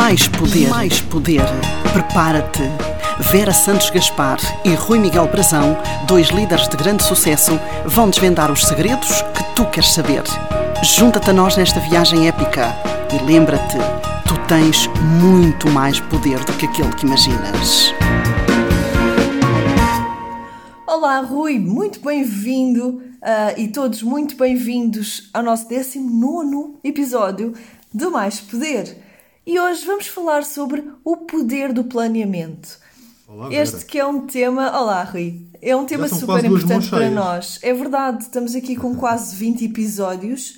Mais 0.00 0.26
poder. 0.26 0.70
Mais 0.70 1.00
poder. 1.02 1.44
Prepara-te. 1.92 2.62
Vera 3.30 3.52
Santos 3.52 3.90
Gaspar 3.90 4.38
e 4.64 4.70
Rui 4.70 4.98
Miguel 4.98 5.28
Brazão, 5.28 5.76
dois 6.06 6.28
líderes 6.28 6.66
de 6.68 6.74
grande 6.74 7.02
sucesso, 7.02 7.60
vão 7.84 8.08
desvendar 8.08 8.50
os 8.50 8.64
segredos 8.64 9.20
que 9.20 9.54
tu 9.54 9.66
queres 9.66 9.90
saber. 9.90 10.22
Junta-te 10.82 11.28
a 11.28 11.32
nós 11.34 11.54
nesta 11.54 11.80
viagem 11.80 12.26
épica 12.26 12.74
e 13.12 13.22
lembra-te, 13.22 13.76
tu 14.26 14.38
tens 14.48 14.86
muito 15.20 15.68
mais 15.68 16.00
poder 16.00 16.42
do 16.44 16.54
que 16.54 16.64
aquele 16.64 16.94
que 16.94 17.04
imaginas. 17.04 17.92
Olá, 20.86 21.20
Rui, 21.20 21.58
muito 21.58 22.00
bem-vindo 22.00 22.88
uh, 22.88 23.54
e 23.54 23.68
todos 23.68 24.02
muito 24.02 24.34
bem-vindos 24.34 25.28
ao 25.34 25.42
nosso 25.42 25.68
19 25.68 26.78
episódio 26.82 27.52
do 27.92 28.10
Mais 28.10 28.40
Poder. 28.40 29.09
E 29.50 29.58
hoje 29.58 29.84
vamos 29.84 30.06
falar 30.06 30.44
sobre 30.44 30.92
o 31.04 31.16
poder 31.16 31.72
do 31.72 31.82
planeamento. 31.82 32.78
Olá, 33.26 33.52
este 33.52 33.84
que 33.84 33.98
é 33.98 34.06
um 34.06 34.24
tema. 34.24 34.70
Olá, 34.80 35.02
Rui. 35.02 35.44
É 35.60 35.74
um 35.74 35.84
tema 35.84 36.06
super 36.06 36.44
importante 36.44 36.88
para 36.88 37.10
nós. 37.10 37.58
É 37.60 37.74
verdade, 37.74 38.22
estamos 38.22 38.54
aqui 38.54 38.76
com 38.76 38.94
quase 38.94 39.34
20 39.34 39.64
episódios 39.64 40.56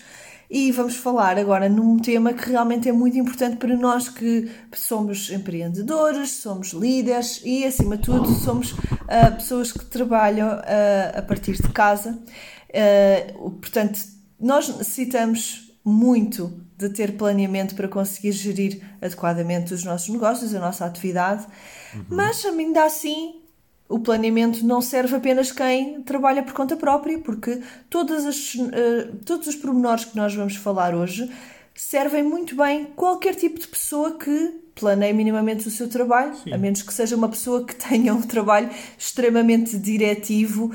e 0.51 0.71
vamos 0.73 0.95
falar 0.95 1.39
agora 1.39 1.71
num 1.71 1.99
tema 1.99 2.35
que 2.35 2.51
realmente 2.51 2.87
é 2.87 2.93
muito 2.93 3.17
importante 3.17 3.57
para 3.57 3.75
nós 3.75 4.11
que 4.11 4.51
somos 4.75 5.31
empreendedores, 5.31 6.33
somos 6.33 6.75
líderes 6.75 7.41
e, 7.43 7.65
acima 7.65 7.97
de 7.97 8.03
tudo, 8.03 8.29
somos 8.35 8.73
uh, 8.73 9.35
pessoas 9.37 9.73
que 9.73 9.87
trabalham 9.87 10.49
uh, 10.49 11.19
a 11.19 11.23
partir 11.23 11.53
de 11.53 11.71
casa. 11.71 12.23
Uh, 12.69 13.53
portanto, 13.53 13.99
nós 14.39 14.69
necessitamos 14.69 15.73
muito 15.83 16.61
de 16.89 16.95
ter 16.95 17.17
planeamento 17.17 17.75
para 17.75 17.89
conseguir 17.89 18.33
gerir 18.33 18.83
adequadamente 19.01 19.73
os 19.73 19.85
nossos 19.85 20.09
negócios, 20.09 20.55
a 20.55 20.61
nossa 20.61 20.85
atividade, 20.85 21.47
uhum. 21.95 22.05
mas 22.09 22.45
ainda 22.45 22.85
assim 22.85 23.41
o 23.89 23.99
planeamento 23.99 24.65
não 24.65 24.81
serve 24.81 25.17
apenas 25.17 25.53
quem 25.53 26.03
trabalha 26.03 26.43
por 26.43 26.55
conta 26.55 26.77
própria, 26.77 27.19
porque 27.19 27.61
todas 27.91 28.25
as, 28.25 28.55
uh, 28.55 29.17
todos 29.27 29.47
os 29.47 29.55
pormenores 29.55 30.07
que 30.07 30.17
nós 30.17 30.35
vamos 30.35 30.57
falar 30.57 30.95
hoje 30.95 31.31
servem 31.75 32.23
muito 32.23 32.57
bem 32.57 32.87
qualquer 32.97 33.35
tipo 33.35 33.59
de 33.59 33.67
pessoa 33.67 34.19
que 34.19 34.63
planeie 34.75 35.13
minimamente 35.13 35.69
o 35.69 35.71
seu 35.71 35.89
trabalho, 35.89 36.35
Sim. 36.37 36.53
a 36.53 36.59
menos 36.59 36.83
que 36.83 36.93
seja 36.93 37.15
uma 37.15 37.29
pessoa 37.29 37.65
que 37.65 37.75
tenha 37.77 38.15
um 38.15 38.23
trabalho 38.23 38.71
extremamente 38.99 39.79
diretivo 39.79 40.67
uh, 40.67 40.73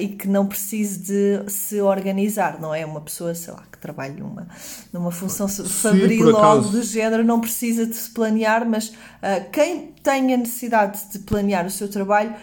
e 0.00 0.08
que 0.08 0.26
não 0.26 0.46
precise 0.46 0.98
de 1.00 1.50
se 1.50 1.80
organizar, 1.80 2.60
não 2.60 2.74
é 2.74 2.84
uma 2.86 3.00
pessoa, 3.00 3.34
sei 3.34 3.52
lá, 3.52 3.64
que 3.70 3.78
trabalhe 3.78 4.18
numa, 4.18 4.48
numa 4.92 5.10
função 5.10 5.46
fabril 5.48 6.28
ou 6.28 6.36
algo 6.36 6.68
do 6.68 6.82
género, 6.82 7.22
não 7.22 7.40
precisa 7.40 7.86
de 7.86 7.94
se 7.94 8.10
planear, 8.10 8.68
mas 8.68 8.88
uh, 8.88 9.50
quem 9.52 9.92
tem 10.02 10.32
a 10.32 10.36
necessidade 10.36 11.00
de 11.12 11.18
planear 11.20 11.66
o 11.66 11.70
seu 11.70 11.88
trabalho 11.88 12.34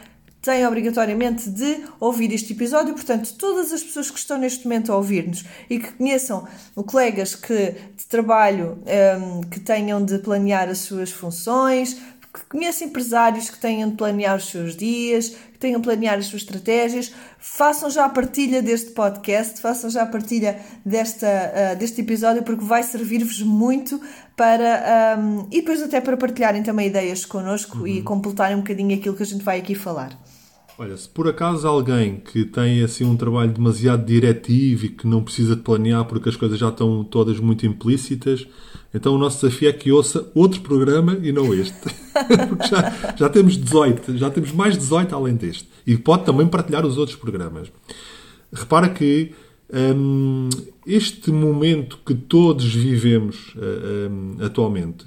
têm 0.46 0.66
obrigatoriamente 0.68 1.50
de 1.50 1.84
ouvir 2.00 2.32
este 2.32 2.54
episódio. 2.54 2.94
Portanto, 2.94 3.34
todas 3.34 3.74
as 3.74 3.84
pessoas 3.84 4.12
que 4.12 4.20
estão 4.20 4.38
neste 4.38 4.64
momento 4.66 4.94
a 4.94 4.96
ouvir-nos 4.96 5.44
e 5.68 5.80
que 5.80 5.92
conheçam 5.94 6.48
colegas 6.86 7.34
que, 7.34 7.72
de 7.98 8.06
trabalho 8.08 8.78
um, 9.20 9.42
que 9.42 9.60
tenham 9.60 10.06
de 10.06 10.20
planear 10.20 10.70
as 10.70 10.78
suas 10.78 11.10
funções, 11.10 12.00
que 12.36 12.46
conhecem 12.50 12.90
empresários 12.90 13.50
que 13.50 13.58
tenham 13.58 13.90
de 13.90 13.96
planear 13.96 14.36
os 14.36 14.50
seus 14.50 14.76
dias, 14.76 15.30
que 15.30 15.58
tenham 15.58 15.80
de 15.80 15.88
planear 15.88 16.20
as 16.20 16.26
suas 16.26 16.42
estratégias, 16.42 17.14
façam 17.40 17.90
já 17.90 18.06
a 18.06 18.10
partilha 18.10 18.62
deste 18.62 18.92
podcast, 18.92 19.62
façam 19.62 19.90
já 19.90 20.04
a 20.04 20.06
partilha 20.06 20.60
desta, 20.86 21.28
uh, 21.28 21.76
deste 21.78 22.02
episódio, 22.02 22.44
porque 22.44 22.64
vai 22.64 22.84
servir-vos 22.84 23.42
muito 23.42 24.02
para. 24.36 25.18
Um, 25.18 25.48
e 25.50 25.62
depois 25.62 25.82
até 25.82 26.02
para 26.02 26.18
partilharem 26.18 26.62
também 26.62 26.88
ideias 26.88 27.26
connosco 27.26 27.80
uhum. 27.80 27.88
e 27.88 28.02
completarem 28.02 28.58
um 28.58 28.60
bocadinho 28.60 28.96
aquilo 28.96 29.16
que 29.16 29.24
a 29.24 29.26
gente 29.26 29.44
vai 29.44 29.60
aqui 29.60 29.74
falar. 29.74 30.20
Olha, 30.78 30.98
se 30.98 31.08
por 31.08 31.26
acaso 31.26 31.66
alguém 31.66 32.18
que 32.18 32.44
tem 32.44 32.84
assim 32.84 33.06
um 33.06 33.16
trabalho 33.16 33.52
demasiado 33.52 34.06
diretivo 34.06 34.86
e 34.86 34.90
que 34.90 35.08
não 35.08 35.24
precisa 35.24 35.56
de 35.56 35.62
planear 35.62 36.04
porque 36.04 36.28
as 36.28 36.36
coisas 36.36 36.60
já 36.60 36.68
estão 36.68 37.02
todas 37.02 37.40
muito 37.40 37.66
implícitas, 37.66 38.46
então 38.94 39.16
o 39.16 39.18
nosso 39.18 39.46
desafio 39.46 39.70
é 39.70 39.74
que 39.74 39.90
ouça 39.90 40.30
outro 40.36 40.60
programa 40.60 41.18
e 41.22 41.32
não 41.32 41.54
este. 41.54 41.80
porque 42.50 42.68
já, 42.68 43.16
já 43.16 43.30
temos 43.30 43.56
18, 43.56 44.18
já 44.18 44.30
temos 44.30 44.52
mais 44.52 44.78
18 44.78 45.16
além 45.16 45.36
deste. 45.36 45.70
E 45.88 45.98
pode 45.98 46.26
também 46.26 46.46
partilhar 46.46 46.86
os 46.86 46.98
outros 46.98 47.18
programas. 47.18 47.72
Repara 48.52 48.90
que 48.90 49.32
hum, 49.74 50.50
este 50.86 51.32
momento 51.32 52.00
que 52.06 52.14
todos 52.14 52.66
vivemos 52.66 53.56
hum, 53.56 54.36
atualmente 54.42 55.06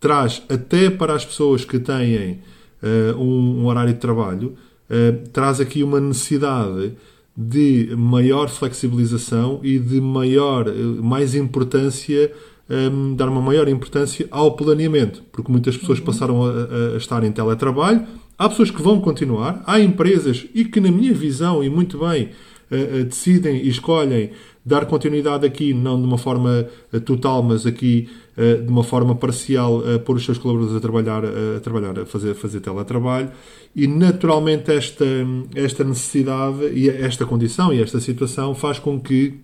traz 0.00 0.42
até 0.48 0.90
para 0.90 1.14
as 1.14 1.24
pessoas 1.24 1.64
que 1.64 1.78
têm 1.78 2.40
uh, 2.82 3.16
um, 3.16 3.60
um 3.60 3.66
horário 3.66 3.94
de 3.94 4.00
trabalho 4.00 4.56
uh, 4.90 5.28
traz 5.32 5.60
aqui 5.60 5.82
uma 5.82 6.00
necessidade 6.00 6.92
de 7.36 7.94
maior 7.96 8.48
flexibilização 8.48 9.60
e 9.62 9.78
de 9.78 10.00
maior, 10.00 10.68
uh, 10.68 11.02
mais 11.02 11.34
importância, 11.34 12.32
um, 12.68 13.14
dar 13.14 13.28
uma 13.28 13.40
maior 13.40 13.68
importância 13.68 14.26
ao 14.30 14.56
planeamento, 14.56 15.22
porque 15.30 15.52
muitas 15.52 15.76
pessoas 15.76 15.98
uhum. 15.98 16.04
passaram 16.04 16.44
a, 16.44 16.50
a, 16.50 16.94
a 16.94 16.96
estar 16.96 17.22
em 17.24 17.32
teletrabalho, 17.32 18.06
há 18.38 18.48
pessoas 18.48 18.70
que 18.70 18.82
vão 18.82 19.00
continuar, 19.00 19.62
há 19.66 19.78
empresas 19.78 20.46
e 20.54 20.64
que, 20.64 20.80
na 20.80 20.90
minha 20.90 21.12
visão, 21.12 21.62
e 21.62 21.68
muito 21.68 21.98
bem, 21.98 22.30
uh, 22.70 23.04
decidem 23.04 23.56
e 23.56 23.68
escolhem 23.68 24.30
dar 24.66 24.84
continuidade 24.86 25.46
aqui, 25.46 25.72
não 25.72 25.98
de 25.98 26.04
uma 26.06 26.18
forma 26.18 26.66
total, 27.04 27.40
mas 27.40 27.64
aqui 27.64 28.08
de 28.36 28.68
uma 28.68 28.82
forma 28.82 29.14
parcial, 29.14 29.80
pôr 30.04 30.16
os 30.16 30.24
seus 30.24 30.36
colaboradores 30.36 30.76
a 30.76 30.80
trabalhar, 30.80 31.24
a, 31.24 31.60
trabalhar, 31.60 32.00
a 32.00 32.04
fazer, 32.04 32.32
a 32.32 32.34
fazer 32.34 32.60
teletrabalho. 32.60 33.30
E 33.74 33.86
naturalmente 33.86 34.72
esta, 34.72 35.06
esta 35.54 35.84
necessidade 35.84 36.66
e 36.74 36.90
esta 36.90 37.24
condição 37.24 37.72
e 37.72 37.80
esta 37.80 38.00
situação 38.00 38.54
faz 38.54 38.78
com 38.80 39.00
que 39.00 39.40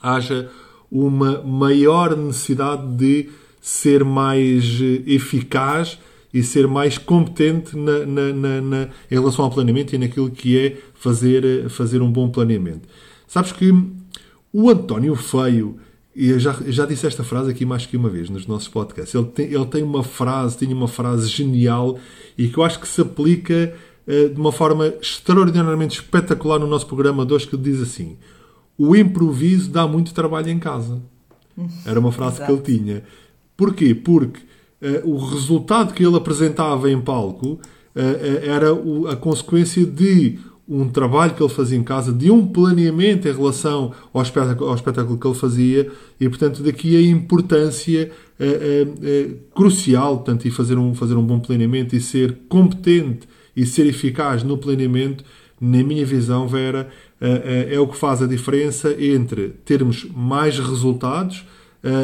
haja 0.00 0.50
uma 0.90 1.42
maior 1.42 2.16
necessidade 2.16 2.96
de 2.96 3.28
ser 3.60 4.02
mais 4.04 4.80
eficaz 5.06 5.98
e 6.32 6.42
ser 6.42 6.66
mais 6.66 6.96
competente 6.96 7.76
na, 7.76 8.06
na, 8.06 8.32
na, 8.62 8.88
em 9.10 9.14
relação 9.14 9.44
ao 9.44 9.50
planeamento 9.50 9.94
e 9.94 9.98
naquilo 9.98 10.30
que 10.30 10.58
é 10.58 10.76
fazer, 10.94 11.68
fazer 11.68 12.00
um 12.00 12.10
bom 12.10 12.28
planeamento. 12.28 12.88
Sabes 13.26 13.52
que 13.52 13.72
o 14.52 14.68
António 14.68 15.14
Feio 15.14 15.78
e 16.14 16.28
eu 16.28 16.38
já, 16.38 16.56
já 16.66 16.84
disse 16.84 17.06
esta 17.06 17.22
frase 17.22 17.50
aqui 17.50 17.64
mais 17.64 17.86
que 17.86 17.96
uma 17.96 18.08
vez 18.08 18.28
nos 18.28 18.46
nossos 18.46 18.68
podcasts. 18.68 19.14
Ele 19.14 19.26
tem, 19.26 19.46
ele 19.46 19.66
tem 19.66 19.82
uma 19.82 20.02
frase, 20.02 20.58
tinha 20.58 20.74
uma 20.74 20.88
frase 20.88 21.28
genial 21.28 21.98
e 22.36 22.48
que 22.48 22.58
eu 22.58 22.64
acho 22.64 22.80
que 22.80 22.88
se 22.88 23.00
aplica 23.00 23.74
uh, 24.06 24.28
de 24.28 24.40
uma 24.40 24.50
forma 24.50 24.88
extraordinariamente 25.00 26.00
espetacular 26.00 26.58
no 26.58 26.66
nosso 26.66 26.86
programa 26.86 27.24
de 27.24 27.32
hoje, 27.32 27.46
que 27.46 27.56
diz 27.56 27.80
assim: 27.80 28.18
O 28.76 28.96
improviso 28.96 29.70
dá 29.70 29.86
muito 29.86 30.12
trabalho 30.12 30.50
em 30.50 30.58
casa. 30.58 31.00
Era 31.86 32.00
uma 32.00 32.10
frase 32.10 32.44
que 32.44 32.50
ele 32.50 32.60
tinha. 32.60 33.04
Porquê? 33.56 33.94
Porque 33.94 34.40
uh, 34.82 35.08
o 35.08 35.16
resultado 35.16 35.94
que 35.94 36.04
ele 36.04 36.16
apresentava 36.16 36.90
em 36.90 37.00
palco 37.00 37.52
uh, 37.52 37.60
era 38.42 38.74
o, 38.74 39.06
a 39.06 39.14
consequência 39.14 39.86
de 39.86 40.38
um 40.70 40.88
trabalho 40.88 41.34
que 41.34 41.42
ele 41.42 41.52
fazia 41.52 41.76
em 41.76 41.82
casa, 41.82 42.12
de 42.12 42.30
um 42.30 42.46
planeamento 42.46 43.26
em 43.26 43.32
relação 43.32 43.92
ao 44.14 44.22
espetáculo, 44.22 44.70
ao 44.70 44.76
espetáculo 44.76 45.18
que 45.18 45.26
ele 45.26 45.34
fazia 45.34 45.90
e, 46.20 46.28
portanto, 46.28 46.62
daqui 46.62 46.96
a 46.96 47.02
importância 47.02 48.08
é, 48.38 48.46
é, 48.46 48.86
é, 49.02 49.30
crucial, 49.52 50.18
portanto, 50.18 50.46
e 50.46 50.50
fazer 50.50 50.78
um, 50.78 50.94
fazer 50.94 51.16
um 51.16 51.26
bom 51.26 51.40
planeamento 51.40 51.96
e 51.96 52.00
ser 52.00 52.38
competente 52.48 53.28
e 53.56 53.66
ser 53.66 53.84
eficaz 53.86 54.44
no 54.44 54.56
planeamento, 54.56 55.24
na 55.60 55.82
minha 55.82 56.06
visão, 56.06 56.46
Vera, 56.46 56.88
é, 57.20 57.78
o 57.78 57.86
que 57.88 57.96
faz 57.96 58.22
a 58.22 58.26
diferença 58.26 58.94
entre 58.98 59.48
termos 59.64 60.06
mais 60.14 60.58
resultados 60.58 61.44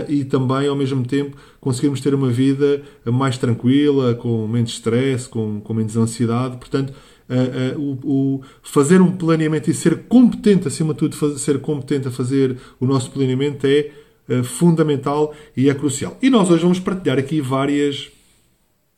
e 0.08 0.24
também, 0.24 0.68
ao 0.68 0.76
mesmo 0.76 1.06
tempo, 1.06 1.36
conseguirmos 1.58 2.00
ter 2.00 2.14
uma 2.14 2.28
vida 2.28 2.82
mais 3.04 3.38
tranquila, 3.38 4.14
com 4.14 4.46
menos 4.46 4.72
stress, 4.72 5.26
com, 5.26 5.60
com 5.60 5.72
menos 5.72 5.96
ansiedade. 5.96 6.58
Portanto, 6.58 6.92
uh, 7.28 7.78
uh, 7.78 7.98
o, 8.04 8.36
o, 8.36 8.42
fazer 8.62 9.00
um 9.00 9.12
planeamento 9.12 9.70
e 9.70 9.74
ser 9.74 10.04
competente, 10.04 10.68
acima 10.68 10.92
de 10.92 10.98
tudo, 11.00 11.16
fazer, 11.16 11.38
ser 11.38 11.60
competente 11.60 12.08
a 12.08 12.10
fazer 12.10 12.56
o 12.80 12.86
nosso 12.86 13.10
planeamento 13.10 13.66
é 13.66 13.90
uh, 14.28 14.44
fundamental 14.44 15.34
e 15.56 15.68
é 15.68 15.74
crucial. 15.74 16.16
E 16.22 16.30
nós 16.30 16.50
hoje 16.50 16.62
vamos 16.62 16.80
partilhar 16.80 17.18
aqui 17.18 17.40
várias 17.40 18.10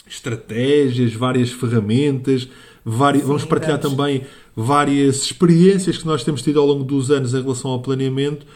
estratégias, 0.06 1.12
várias 1.12 1.50
ferramentas, 1.50 2.48
várias, 2.84 3.25
vamos 3.25 3.44
partilhar 3.44 3.78
também 3.78 4.25
várias 4.56 5.22
experiências 5.22 5.98
que 5.98 6.06
nós 6.06 6.24
temos 6.24 6.42
tido 6.42 6.58
ao 6.58 6.66
longo 6.66 6.84
dos 6.84 7.10
anos 7.10 7.34
em 7.34 7.42
relação 7.42 7.70
ao 7.70 7.81
planeamento 7.81 8.46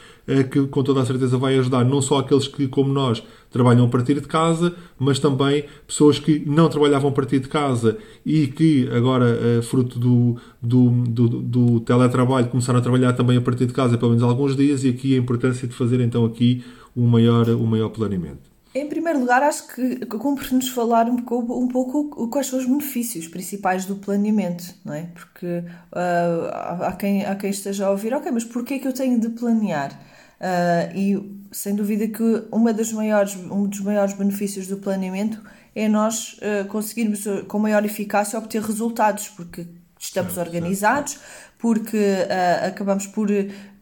que 0.50 0.66
com 0.66 0.82
toda 0.82 1.00
a 1.00 1.06
certeza 1.06 1.36
vai 1.36 1.58
ajudar 1.58 1.84
não 1.84 2.00
só 2.00 2.18
aqueles 2.18 2.46
que, 2.46 2.68
como 2.68 2.92
nós, 2.92 3.22
trabalham 3.50 3.84
a 3.84 3.88
partir 3.88 4.14
de 4.14 4.26
casa, 4.26 4.74
mas 4.98 5.18
também 5.18 5.64
pessoas 5.86 6.18
que 6.18 6.42
não 6.46 6.68
trabalhavam 6.68 7.10
a 7.10 7.12
partir 7.12 7.38
de 7.40 7.48
casa 7.48 7.98
e 8.24 8.46
que 8.46 8.88
agora, 8.90 9.26
eh, 9.28 9.62
fruto 9.62 9.98
do, 9.98 10.36
do, 10.60 10.90
do, 10.90 11.28
do 11.28 11.80
teletrabalho, 11.80 12.48
começaram 12.48 12.78
a 12.78 12.82
trabalhar 12.82 13.12
também 13.12 13.36
a 13.36 13.40
partir 13.40 13.66
de 13.66 13.72
casa 13.72 13.98
pelo 13.98 14.12
menos 14.12 14.22
alguns 14.22 14.56
dias 14.56 14.84
e 14.84 14.88
aqui 14.88 15.14
a 15.14 15.18
importância 15.18 15.68
de 15.68 15.74
fazer 15.74 16.00
então 16.00 16.24
aqui 16.24 16.64
o 16.96 17.02
um 17.02 17.06
maior, 17.06 17.48
um 17.50 17.66
maior 17.66 17.90
planeamento. 17.90 18.52
Em 18.74 18.88
primeiro 18.88 19.20
lugar, 19.20 19.42
acho 19.42 19.68
que 19.68 20.06
cumpre-nos 20.06 20.68
falar 20.68 21.06
um 21.06 21.16
pouco, 21.16 21.58
um 21.58 21.68
pouco 21.68 22.26
quais 22.28 22.46
são 22.46 22.58
os 22.58 22.64
benefícios 22.64 23.28
principais 23.28 23.84
do 23.84 23.96
planeamento, 23.96 24.64
não 24.82 24.94
é? 24.94 25.08
Porque 25.14 25.46
uh, 25.46 26.80
há, 26.80 26.92
quem, 26.98 27.22
há 27.22 27.34
quem 27.34 27.50
esteja 27.50 27.86
a 27.86 27.90
ouvir, 27.90 28.14
ok, 28.14 28.32
mas 28.32 28.44
porquê 28.44 28.74
é 28.74 28.78
que 28.78 28.88
eu 28.88 28.94
tenho 28.94 29.20
de 29.20 29.28
planear? 29.28 30.00
Uh, 30.42 30.96
e 30.96 31.46
sem 31.52 31.76
dúvida 31.76 32.08
que 32.08 32.44
uma 32.50 32.72
das 32.72 32.92
maiores, 32.92 33.36
um 33.36 33.68
dos 33.68 33.80
maiores 33.80 34.12
benefícios 34.14 34.66
do 34.66 34.78
planeamento 34.78 35.40
é 35.72 35.88
nós 35.88 36.34
uh, 36.38 36.66
conseguirmos 36.66 37.24
com 37.46 37.60
maior 37.60 37.84
eficácia 37.84 38.36
obter 38.36 38.60
resultados, 38.60 39.28
porque 39.28 39.66
estamos 39.98 40.34
certo, 40.34 40.46
organizados, 40.48 41.12
certo. 41.12 41.24
porque 41.58 41.96
uh, 41.96 42.66
acabamos 42.66 43.06
por 43.06 43.30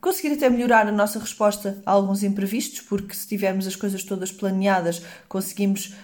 conseguir 0.01 0.35
até 0.35 0.49
melhorar 0.49 0.87
a 0.87 0.93
nossa 0.93 1.19
resposta 1.19 1.79
a 1.85 1.93
alguns 1.93 2.23
imprevistos, 2.23 2.81
porque 2.81 3.15
se 3.15 3.29
tivermos 3.29 3.67
as 3.67 3.77
coisas 3.77 4.03
todas 4.03 4.33
planeadas, 4.33 5.03
conseguimos 5.29 5.95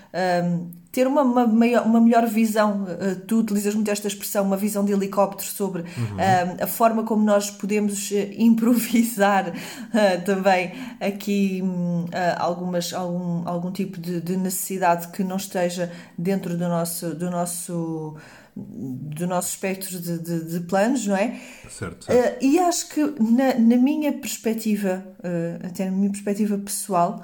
um, 0.45 0.71
ter 0.93 1.07
uma, 1.07 1.23
uma, 1.23 1.47
maior, 1.47 1.85
uma 1.85 2.01
melhor 2.01 2.27
visão. 2.27 2.85
Uh, 2.85 3.17
tu 3.27 3.41
utilizas 3.41 3.75
muito 3.75 3.91
esta 3.91 4.07
expressão, 4.07 4.45
uma 4.45 4.57
visão 4.57 4.85
de 4.85 4.93
helicóptero 4.93 5.49
sobre 5.49 5.83
uhum. 5.83 6.17
um, 6.17 6.63
a 6.63 6.67
forma 6.67 7.05
como 7.05 7.25
nós 7.25 7.51
podemos 7.51 8.11
uh, 8.11 8.15
improvisar 8.37 9.49
uh, 9.49 10.25
também 10.25 10.73
aqui 11.01 11.61
um, 11.63 12.07
algumas, 12.39 12.93
algum, 12.93 13.49
algum 13.49 13.71
tipo 13.71 13.99
de, 13.99 14.21
de 14.21 14.37
necessidade 14.37 15.09
que 15.09 15.25
não 15.25 15.37
esteja 15.37 15.91
dentro 16.17 16.57
do 16.57 16.69
nosso. 16.69 17.15
Do 17.15 17.31
nosso 17.31 18.17
do 18.57 19.27
nosso 19.27 19.51
espectro 19.51 20.01
de, 20.01 20.19
de, 20.19 20.45
de, 20.45 20.61
planos, 20.61 21.07
não 21.07 21.15
é? 21.15 21.39
Certo. 21.69 22.07
certo. 22.07 22.11
Uh, 22.11 22.45
e 22.45 22.59
acho 22.59 22.89
que 22.89 23.03
na, 23.21 23.55
na 23.59 23.77
minha 23.77 24.13
perspectiva, 24.15 25.07
uh, 25.19 25.67
até 25.67 25.85
na 25.85 25.91
minha 25.91 26.11
perspectiva 26.11 26.57
pessoal, 26.57 27.23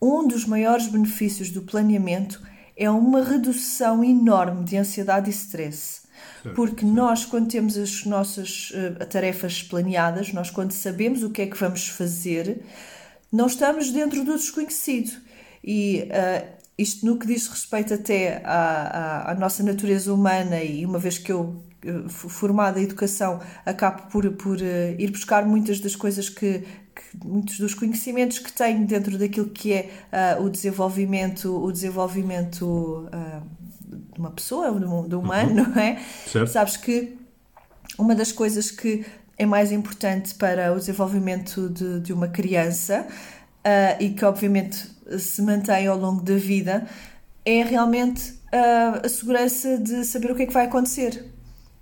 um 0.00 0.28
dos 0.28 0.46
maiores 0.46 0.86
benefícios 0.86 1.50
do 1.50 1.62
planeamento 1.62 2.40
é 2.76 2.88
uma 2.88 3.24
redução 3.24 4.04
enorme 4.04 4.64
de 4.64 4.76
ansiedade 4.76 5.28
e 5.28 5.32
stress. 5.32 6.02
Certo, 6.42 6.54
Porque 6.54 6.82
certo. 6.82 6.94
nós, 6.94 7.24
quando 7.24 7.48
temos 7.48 7.76
as 7.76 8.04
nossas 8.04 8.70
uh, 8.70 9.04
tarefas 9.06 9.64
planeadas, 9.64 10.32
nós, 10.32 10.50
quando 10.50 10.70
sabemos 10.70 11.24
o 11.24 11.30
que 11.30 11.42
é 11.42 11.46
que 11.46 11.56
vamos 11.56 11.88
fazer, 11.88 12.62
não 13.32 13.46
estamos 13.46 13.90
dentro 13.90 14.24
do 14.24 14.36
desconhecido. 14.36 15.10
E 15.62 16.08
isto 16.80 17.04
no 17.04 17.18
que 17.18 17.26
diz 17.26 17.46
respeito 17.46 17.92
até 17.92 18.40
à, 18.44 19.26
à, 19.28 19.32
à 19.32 19.34
nossa 19.34 19.62
natureza 19.62 20.12
humana, 20.12 20.62
e 20.62 20.86
uma 20.86 20.98
vez 20.98 21.18
que 21.18 21.30
eu 21.30 21.62
formada 22.08 22.78
em 22.78 22.84
educação 22.84 23.40
acabo 23.64 24.02
por, 24.10 24.30
por 24.32 24.56
uh, 24.56 24.94
ir 24.98 25.10
buscar 25.10 25.46
muitas 25.46 25.80
das 25.80 25.96
coisas 25.96 26.28
que, 26.28 26.60
que, 26.94 27.24
muitos 27.24 27.58
dos 27.58 27.74
conhecimentos 27.74 28.38
que 28.38 28.52
tenho 28.52 28.86
dentro 28.86 29.16
daquilo 29.16 29.48
que 29.48 29.72
é 29.72 29.90
uh, 30.38 30.42
o 30.42 30.50
desenvolvimento 30.50 31.56
o 31.56 31.72
desenvolvimento 31.72 32.64
uh, 33.06 33.42
de 34.12 34.18
uma 34.18 34.30
pessoa 34.30 34.70
do, 34.72 35.08
do 35.08 35.20
humano 35.20 35.62
uhum. 35.62 35.68
não 35.70 35.80
é 35.80 35.98
certo. 36.26 36.48
sabes 36.48 36.76
que 36.76 37.16
uma 37.98 38.14
das 38.14 38.30
coisas 38.30 38.70
que 38.70 39.04
é 39.38 39.46
mais 39.46 39.72
importante 39.72 40.34
para 40.34 40.72
o 40.74 40.76
desenvolvimento 40.76 41.70
de, 41.70 42.00
de 42.00 42.12
uma 42.12 42.28
criança 42.28 43.06
e 43.98 44.10
que 44.10 44.24
obviamente 44.24 44.88
se 45.18 45.42
mantém 45.42 45.86
ao 45.86 45.98
longo 45.98 46.22
da 46.22 46.36
vida 46.36 46.86
é 47.44 47.62
realmente 47.62 48.32
uh, 48.32 49.04
a 49.04 49.08
segurança 49.08 49.78
de 49.78 50.04
saber 50.04 50.30
o 50.30 50.34
que 50.34 50.42
é 50.42 50.46
que 50.46 50.52
vai 50.52 50.66
acontecer. 50.66 51.24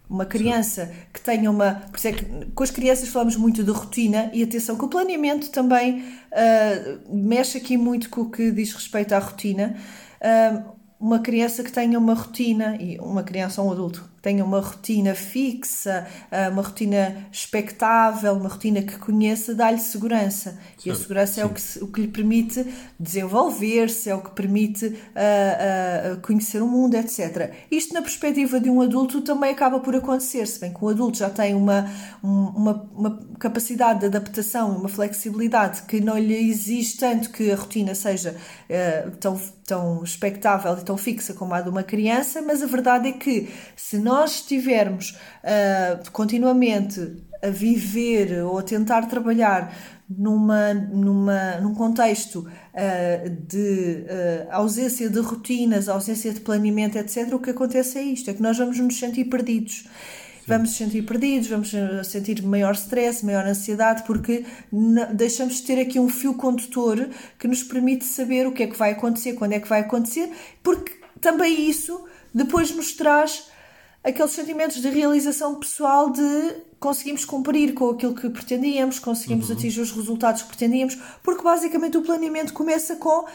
Uma 0.08 0.24
criança 0.24 0.86
Sim. 0.86 0.92
que 1.12 1.20
tenha 1.20 1.50
uma. 1.50 1.74
Por 1.90 1.98
isso 1.98 2.08
é 2.08 2.12
que 2.12 2.24
com 2.54 2.62
as 2.62 2.70
crianças 2.70 3.08
falamos 3.08 3.36
muito 3.36 3.62
de 3.62 3.70
rotina 3.70 4.30
e 4.32 4.42
atenção 4.42 4.76
que 4.76 4.84
o 4.84 4.88
planeamento 4.88 5.50
também 5.50 6.00
uh, 6.00 7.14
mexe 7.14 7.58
aqui 7.58 7.76
muito 7.76 8.08
com 8.08 8.22
o 8.22 8.30
que 8.30 8.50
diz 8.50 8.72
respeito 8.72 9.12
à 9.12 9.18
rotina. 9.18 9.76
Uh, 10.20 10.78
uma 10.98 11.20
criança 11.20 11.62
que 11.62 11.70
tenha 11.70 11.98
uma 11.98 12.14
rotina, 12.14 12.76
e 12.80 12.98
uma 12.98 13.22
criança 13.22 13.62
ou 13.62 13.68
um 13.68 13.72
adulto 13.72 14.10
tenha 14.22 14.44
uma 14.44 14.60
rotina 14.60 15.14
fixa, 15.14 16.06
ah, 16.30 16.48
uma 16.50 16.62
rotina 16.62 17.26
expectável, 17.30 18.34
uma 18.34 18.48
rotina 18.48 18.82
que 18.82 18.98
conheça, 18.98 19.54
dá-lhe 19.54 19.78
segurança. 19.78 20.58
E 20.84 20.90
a 20.90 20.94
segurança 20.94 21.40
é 21.40 21.44
o 21.44 21.50
que, 21.50 21.62
o 21.82 21.86
que 21.88 22.00
lhe 22.00 22.08
permite 22.08 22.66
desenvolver-se, 22.98 24.10
é 24.10 24.14
o 24.14 24.22
que 24.22 24.30
permite 24.30 24.86
uh, 24.86 26.14
uh, 26.14 26.20
conhecer 26.22 26.62
o 26.62 26.66
mundo, 26.66 26.94
etc. 26.94 27.52
Isto, 27.70 27.94
na 27.94 28.00
perspectiva 28.00 28.60
de 28.60 28.70
um 28.70 28.80
adulto, 28.80 29.20
também 29.20 29.50
acaba 29.50 29.80
por 29.80 29.94
acontecer, 29.94 30.46
se 30.46 30.60
bem 30.60 30.72
que 30.72 30.82
o 30.82 30.88
adulto 30.88 31.18
já 31.18 31.28
tem 31.28 31.54
uma, 31.54 31.90
uma, 32.22 32.88
uma 32.94 33.20
capacidade 33.38 34.00
de 34.00 34.06
adaptação, 34.06 34.76
uma 34.76 34.88
flexibilidade 34.88 35.82
que 35.82 36.00
não 36.00 36.18
lhe 36.18 36.34
existe 36.34 36.98
tanto 36.98 37.30
que 37.30 37.50
a 37.50 37.56
rotina 37.56 37.94
seja 37.94 38.34
uh, 38.34 39.10
tão, 39.18 39.40
tão 39.66 40.02
expectável 40.02 40.76
e 40.78 40.84
tão 40.84 40.96
fixa 40.96 41.34
como 41.34 41.54
a 41.54 41.60
de 41.60 41.68
uma 41.68 41.82
criança, 41.82 42.40
mas 42.40 42.62
a 42.62 42.66
verdade 42.66 43.08
é 43.08 43.12
que 43.12 43.48
se 43.76 43.98
nós 44.08 44.36
estivermos 44.36 45.10
uh, 45.44 46.10
continuamente 46.10 47.16
a 47.42 47.50
viver 47.50 48.42
ou 48.42 48.58
a 48.58 48.62
tentar 48.62 49.06
trabalhar 49.06 49.72
numa, 50.08 50.72
numa, 50.72 51.60
num 51.60 51.74
contexto 51.74 52.38
uh, 52.38 53.30
de 53.46 54.04
uh, 54.04 54.48
ausência 54.50 55.10
de 55.10 55.20
rotinas, 55.20 55.88
ausência 55.88 56.32
de 56.32 56.40
planeamento, 56.40 56.96
etc., 56.96 57.34
o 57.34 57.38
que 57.38 57.50
acontece 57.50 57.98
é 57.98 58.02
isto: 58.02 58.30
é 58.30 58.34
que 58.34 58.42
nós 58.42 58.56
vamos 58.56 58.78
nos 58.78 58.98
sentir 58.98 59.26
perdidos. 59.26 59.86
Vamos 60.46 60.70
nos 60.70 60.78
sentir 60.78 61.02
perdidos, 61.02 61.46
vamos 61.46 61.70
sentir 62.04 62.42
maior 62.42 62.72
stress, 62.72 63.22
maior 63.22 63.46
ansiedade, 63.46 64.02
porque 64.06 64.46
deixamos 65.12 65.56
de 65.56 65.62
ter 65.64 65.78
aqui 65.78 66.00
um 66.00 66.08
fio 66.08 66.32
condutor 66.32 67.06
que 67.38 67.46
nos 67.46 67.62
permite 67.62 68.06
saber 68.06 68.46
o 68.46 68.52
que 68.52 68.62
é 68.62 68.66
que 68.66 68.78
vai 68.78 68.92
acontecer, 68.92 69.34
quando 69.34 69.52
é 69.52 69.60
que 69.60 69.68
vai 69.68 69.80
acontecer, 69.80 70.30
porque 70.62 70.90
também 71.20 71.68
isso 71.68 72.02
depois 72.34 72.74
nos 72.74 72.92
traz 72.94 73.50
aqueles 74.02 74.32
sentimentos 74.32 74.80
de 74.80 74.88
realização 74.88 75.54
pessoal 75.56 76.10
de 76.10 76.56
conseguimos 76.78 77.24
cumprir 77.24 77.74
com 77.74 77.90
aquilo 77.90 78.14
que 78.14 78.30
pretendíamos, 78.30 78.98
conseguimos 78.98 79.48
uhum. 79.48 79.56
atingir 79.56 79.80
os 79.80 79.90
resultados 79.90 80.42
que 80.42 80.48
pretendíamos, 80.48 80.96
porque 81.22 81.42
basicamente 81.42 81.96
o 81.96 82.02
planeamento 82.02 82.52
começa 82.52 82.96
com 82.96 83.26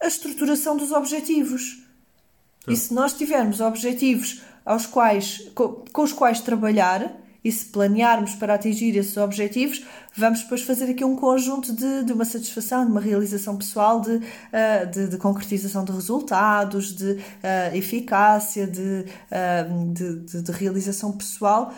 a 0.00 0.06
estruturação 0.06 0.76
dos 0.76 0.92
objetivos. 0.92 1.82
E 2.68 2.76
se 2.76 2.92
nós 2.92 3.14
tivermos 3.14 3.60
objetivos 3.60 4.42
aos 4.64 4.86
quais, 4.86 5.50
com, 5.54 5.84
com 5.92 6.02
os 6.02 6.12
quais 6.12 6.40
trabalhar, 6.40 7.18
e 7.42 7.50
se 7.50 7.66
planearmos 7.66 8.34
para 8.34 8.54
atingir 8.54 8.96
esses 8.96 9.16
objetivos, 9.16 9.84
vamos 10.16 10.40
depois 10.40 10.62
fazer 10.62 10.90
aqui 10.90 11.04
um 11.04 11.16
conjunto 11.16 11.74
de, 11.74 12.04
de 12.04 12.12
uma 12.12 12.24
satisfação, 12.24 12.84
de 12.84 12.90
uma 12.90 13.00
realização 13.00 13.56
pessoal, 13.56 14.00
de, 14.00 14.16
uh, 14.16 14.90
de, 14.92 15.08
de, 15.08 15.16
concretização 15.16 15.84
de 15.84 15.92
resultados, 15.92 16.94
de 16.94 17.12
uh, 17.12 17.74
eficácia, 17.74 18.66
de, 18.66 19.04
uh, 19.30 19.92
de, 19.92 20.42
de, 20.42 20.52
realização 20.52 21.12
pessoal, 21.12 21.72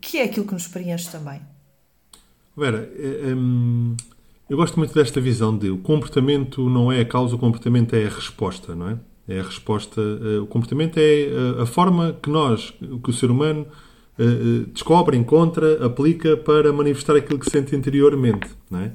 que 0.00 0.18
é 0.18 0.24
aquilo 0.24 0.46
que 0.46 0.52
nos 0.52 0.66
preenche 0.66 1.10
também. 1.10 1.40
Vera, 2.56 2.90
é, 2.96 3.32
eu 4.50 4.56
gosto 4.56 4.76
muito 4.78 4.92
desta 4.92 5.20
visão 5.20 5.56
de 5.56 5.70
o 5.70 5.78
comportamento 5.78 6.68
não 6.68 6.90
é 6.90 7.00
a 7.00 7.04
causa, 7.04 7.36
o 7.36 7.38
comportamento 7.38 7.94
é 7.94 8.06
a 8.06 8.08
resposta, 8.08 8.74
não 8.74 8.88
é? 8.88 8.98
É 9.28 9.40
a 9.40 9.42
resposta, 9.42 10.00
o 10.42 10.46
comportamento 10.46 10.96
é 10.96 11.28
a 11.60 11.66
forma 11.66 12.18
que 12.20 12.30
nós, 12.30 12.72
que 13.04 13.10
o 13.10 13.12
ser 13.12 13.30
humano 13.30 13.66
uh, 14.18 14.66
descobre, 14.72 15.16
encontra, 15.16 15.84
aplica 15.84 16.36
para 16.36 16.72
manifestar 16.72 17.16
aquilo 17.16 17.38
que 17.38 17.50
sente 17.50 17.74
interiormente. 17.74 18.48
Não 18.70 18.80
é? 18.80 18.92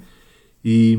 e, 0.63 0.97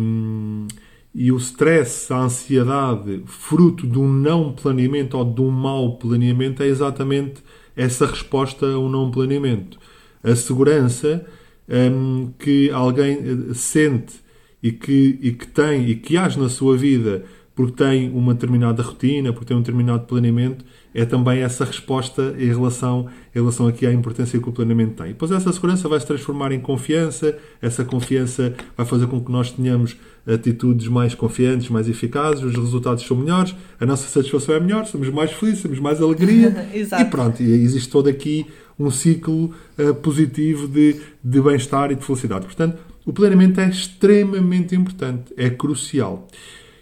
e 1.15 1.33
o 1.33 1.37
stress, 1.37 2.13
a 2.13 2.19
ansiedade, 2.19 3.23
fruto 3.27 3.87
de 3.87 3.99
um 3.99 4.09
não 4.09 4.53
planeamento 4.53 5.17
ou 5.17 5.25
de 5.25 5.41
um 5.41 5.51
mau 5.51 5.97
planeamento, 5.97 6.63
é 6.63 6.67
exatamente 6.67 7.43
essa 7.75 8.07
resposta 8.07 8.67
a 8.67 8.79
um 8.79 8.89
não 8.89 9.11
planeamento. 9.11 9.79
A 10.23 10.35
segurança 10.37 11.25
um, 11.69 12.33
que 12.39 12.71
alguém 12.71 13.19
eh, 13.19 13.55
sente 13.55 14.15
e 14.63 14.73
que, 14.73 15.19
e 15.21 15.33
que 15.33 15.47
tem 15.47 15.89
e 15.89 15.95
que 15.97 16.17
age 16.17 16.39
na 16.39 16.49
sua 16.49 16.77
vida 16.77 17.25
porque 17.55 17.85
tem 17.85 18.11
uma 18.11 18.35
determinada 18.35 18.83
rotina, 18.83 19.33
porque 19.33 19.47
tem 19.47 19.57
um 19.57 19.61
determinado 19.61 20.07
planeamento, 20.07 20.65
é 20.95 21.05
também 21.05 21.41
essa 21.41 21.65
resposta 21.65 22.35
em 22.39 22.47
relação, 22.47 23.09
em 23.35 23.39
relação 23.41 23.67
aqui 23.67 23.85
à 23.85 23.93
importância 23.93 24.39
que 24.39 24.49
o 24.49 24.53
planeamento 24.53 24.95
tem. 24.95 25.07
E 25.07 25.09
depois 25.09 25.33
essa 25.33 25.53
segurança 25.53 25.89
vai 25.89 25.99
se 25.99 26.07
transformar 26.07 26.53
em 26.53 26.61
confiança, 26.61 27.37
essa 27.61 27.85
confiança 27.85 28.55
vai 28.77 28.87
fazer 28.87 29.09
com 29.09 29.21
que 29.21 29.33
nós 29.33 29.51
tenhamos 29.51 29.97
atitudes 30.27 30.87
mais 30.87 31.15
confiantes, 31.15 31.69
mais 31.69 31.89
eficazes, 31.89 32.45
os 32.45 32.55
resultados 32.55 33.05
são 33.05 33.17
melhores, 33.17 33.55
a 33.81 33.85
nossa 33.85 34.09
satisfação 34.09 34.55
é 34.55 34.61
melhor, 34.61 34.87
somos 34.87 35.09
mais 35.11 35.33
felizes, 35.33 35.63
temos 35.63 35.81
mais 35.81 36.01
alegria 36.01 36.55
e 36.73 37.05
pronto, 37.07 37.43
e 37.43 37.51
existe 37.51 37.91
todo 37.91 38.09
aqui 38.09 38.47
um 38.79 38.91
ciclo 38.91 39.53
uh, 39.79 39.95
positivo 39.95 40.67
de, 40.69 40.97
de 41.23 41.41
bem-estar 41.41 41.91
e 41.91 41.97
de 41.97 42.05
felicidade. 42.05 42.47
Portanto, 42.47 42.79
o 43.05 43.13
planeamento 43.13 43.61
é 43.61 43.69
extremamente 43.69 44.75
importante, 44.75 45.33
é 45.37 45.51
crucial. 45.51 46.27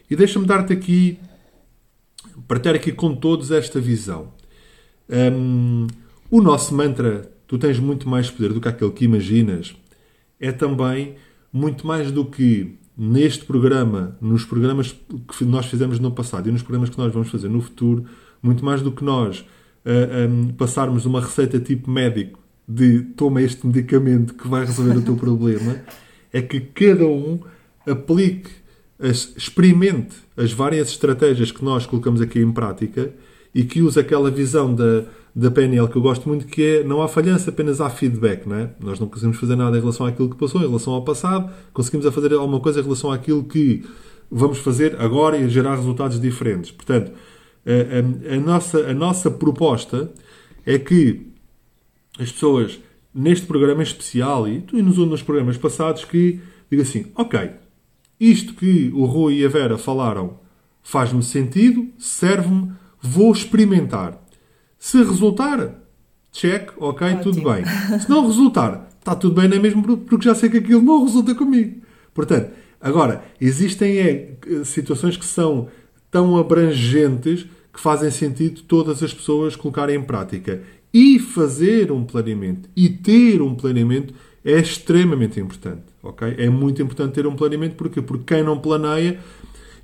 E 0.08 0.14
deixa-me 0.14 0.46
dar-te 0.46 0.72
aqui, 0.72 1.18
partilhar 2.46 2.76
aqui 2.76 2.92
com 2.92 3.14
todos 3.14 3.50
esta 3.50 3.80
visão. 3.80 4.32
Um, 5.08 5.86
o 6.30 6.40
nosso 6.40 6.74
mantra, 6.74 7.30
tu 7.46 7.58
tens 7.58 7.78
muito 7.78 8.08
mais 8.08 8.30
poder 8.30 8.52
do 8.52 8.60
que 8.60 8.68
aquele 8.68 8.90
que 8.90 9.04
imaginas, 9.04 9.74
é 10.40 10.50
também 10.50 11.16
muito 11.52 11.86
mais 11.86 12.10
do 12.10 12.24
que 12.24 12.78
neste 12.96 13.44
programa, 13.44 14.16
nos 14.20 14.44
programas 14.44 14.94
que 15.36 15.44
nós 15.44 15.66
fizemos 15.66 15.98
no 15.98 16.10
passado 16.10 16.48
e 16.48 16.52
nos 16.52 16.62
programas 16.62 16.90
que 16.90 16.98
nós 16.98 17.12
vamos 17.12 17.28
fazer 17.30 17.48
no 17.48 17.60
futuro, 17.60 18.04
muito 18.42 18.64
mais 18.64 18.82
do 18.82 18.92
que 18.92 19.04
nós 19.04 19.40
uh, 19.40 19.44
eh, 19.84 20.26
um, 20.26 20.48
passarmos 20.48 21.06
uma 21.06 21.20
receita 21.20 21.58
tipo 21.58 21.90
médico 21.90 22.38
de 22.66 23.02
toma 23.16 23.42
este 23.42 23.66
medicamento 23.66 24.34
que 24.34 24.48
vai 24.48 24.64
resolver 24.64 24.98
o 24.98 25.02
teu 25.02 25.16
problema, 25.16 25.80
é 26.32 26.40
que 26.40 26.60
cada 26.60 27.06
um 27.06 27.40
aplique, 27.86 28.50
experimente 29.02 30.16
as 30.36 30.52
várias 30.52 30.88
estratégias 30.88 31.50
que 31.50 31.64
nós 31.64 31.86
colocamos 31.86 32.20
aqui 32.20 32.38
em 32.38 32.52
prática 32.52 33.12
e 33.54 33.64
que 33.64 33.82
use 33.82 33.98
aquela 33.98 34.30
visão 34.30 34.74
da, 34.74 35.04
da 35.34 35.50
PNL 35.50 35.88
que 35.88 35.96
eu 35.96 36.02
gosto 36.02 36.28
muito, 36.28 36.46
que 36.46 36.62
é 36.62 36.84
não 36.84 37.02
há 37.02 37.08
falhança, 37.08 37.50
apenas 37.50 37.80
há 37.80 37.90
feedback. 37.90 38.46
Não 38.46 38.56
é? 38.56 38.70
Nós 38.80 39.00
não 39.00 39.08
conseguimos 39.08 39.38
fazer 39.38 39.56
nada 39.56 39.76
em 39.76 39.80
relação 39.80 40.06
àquilo 40.06 40.30
que 40.30 40.36
passou, 40.36 40.60
em 40.62 40.66
relação 40.66 40.92
ao 40.92 41.02
passado, 41.02 41.52
conseguimos 41.72 42.06
a 42.06 42.12
fazer 42.12 42.32
alguma 42.32 42.60
coisa 42.60 42.80
em 42.80 42.82
relação 42.82 43.10
àquilo 43.10 43.44
que 43.44 43.84
vamos 44.30 44.58
fazer 44.58 44.96
agora 45.00 45.36
e 45.36 45.48
gerar 45.48 45.76
resultados 45.76 46.20
diferentes. 46.20 46.70
Portanto, 46.70 47.12
a, 47.66 48.32
a, 48.32 48.36
a 48.36 48.40
nossa, 48.40 48.78
a 48.78 48.94
nossa 48.94 49.30
proposta 49.30 50.10
é 50.64 50.78
que 50.78 51.26
as 52.18 52.30
pessoas, 52.30 52.78
neste 53.14 53.46
programa 53.46 53.82
especial 53.82 54.48
e, 54.48 54.64
e 54.72 54.82
nos, 54.82 54.96
nos 54.96 55.22
programas 55.22 55.56
passados, 55.56 56.04
que 56.04 56.40
digam 56.70 56.82
assim: 56.82 57.06
ok, 57.14 57.50
isto 58.30 58.54
que 58.54 58.90
o 58.94 59.04
Rui 59.04 59.40
e 59.40 59.44
a 59.44 59.48
Vera 59.48 59.76
falaram 59.76 60.40
faz-me 60.82 61.22
sentido, 61.22 61.88
serve-me, 61.98 62.72
vou 63.00 63.32
experimentar. 63.32 64.20
Se 64.78 64.98
resultar, 64.98 65.80
check, 66.32 66.70
ok, 66.76 67.06
Ótimo. 67.06 67.22
tudo 67.22 67.50
bem. 67.50 67.64
Se 68.00 68.08
não 68.08 68.26
resultar, 68.26 68.88
está 68.98 69.14
tudo 69.14 69.40
bem, 69.40 69.48
não 69.48 69.56
é 69.56 69.60
mesmo 69.60 69.82
porque 69.98 70.24
já 70.24 70.34
sei 70.34 70.50
que 70.50 70.58
aquilo 70.58 70.82
não 70.82 71.04
resulta 71.04 71.34
comigo. 71.34 71.82
Portanto, 72.12 72.50
agora, 72.80 73.24
existem 73.40 73.98
é, 73.98 74.36
situações 74.64 75.16
que 75.16 75.24
são 75.24 75.68
tão 76.10 76.36
abrangentes 76.36 77.46
que 77.72 77.80
fazem 77.80 78.10
sentido 78.10 78.62
todas 78.62 79.02
as 79.02 79.14
pessoas 79.14 79.56
colocarem 79.56 79.96
em 79.96 80.02
prática. 80.02 80.62
E 80.92 81.18
fazer 81.18 81.90
um 81.90 82.04
planeamento 82.04 82.68
e 82.76 82.88
ter 82.88 83.40
um 83.40 83.54
planeamento 83.54 84.12
é 84.44 84.58
extremamente 84.58 85.40
importante. 85.40 85.91
É 86.36 86.50
muito 86.50 86.82
importante 86.82 87.14
ter 87.14 87.26
um 87.26 87.36
planeamento. 87.36 87.76
Porquê? 87.76 88.02
Porque 88.02 88.34
quem 88.34 88.42
não 88.42 88.58
planeia, 88.58 89.20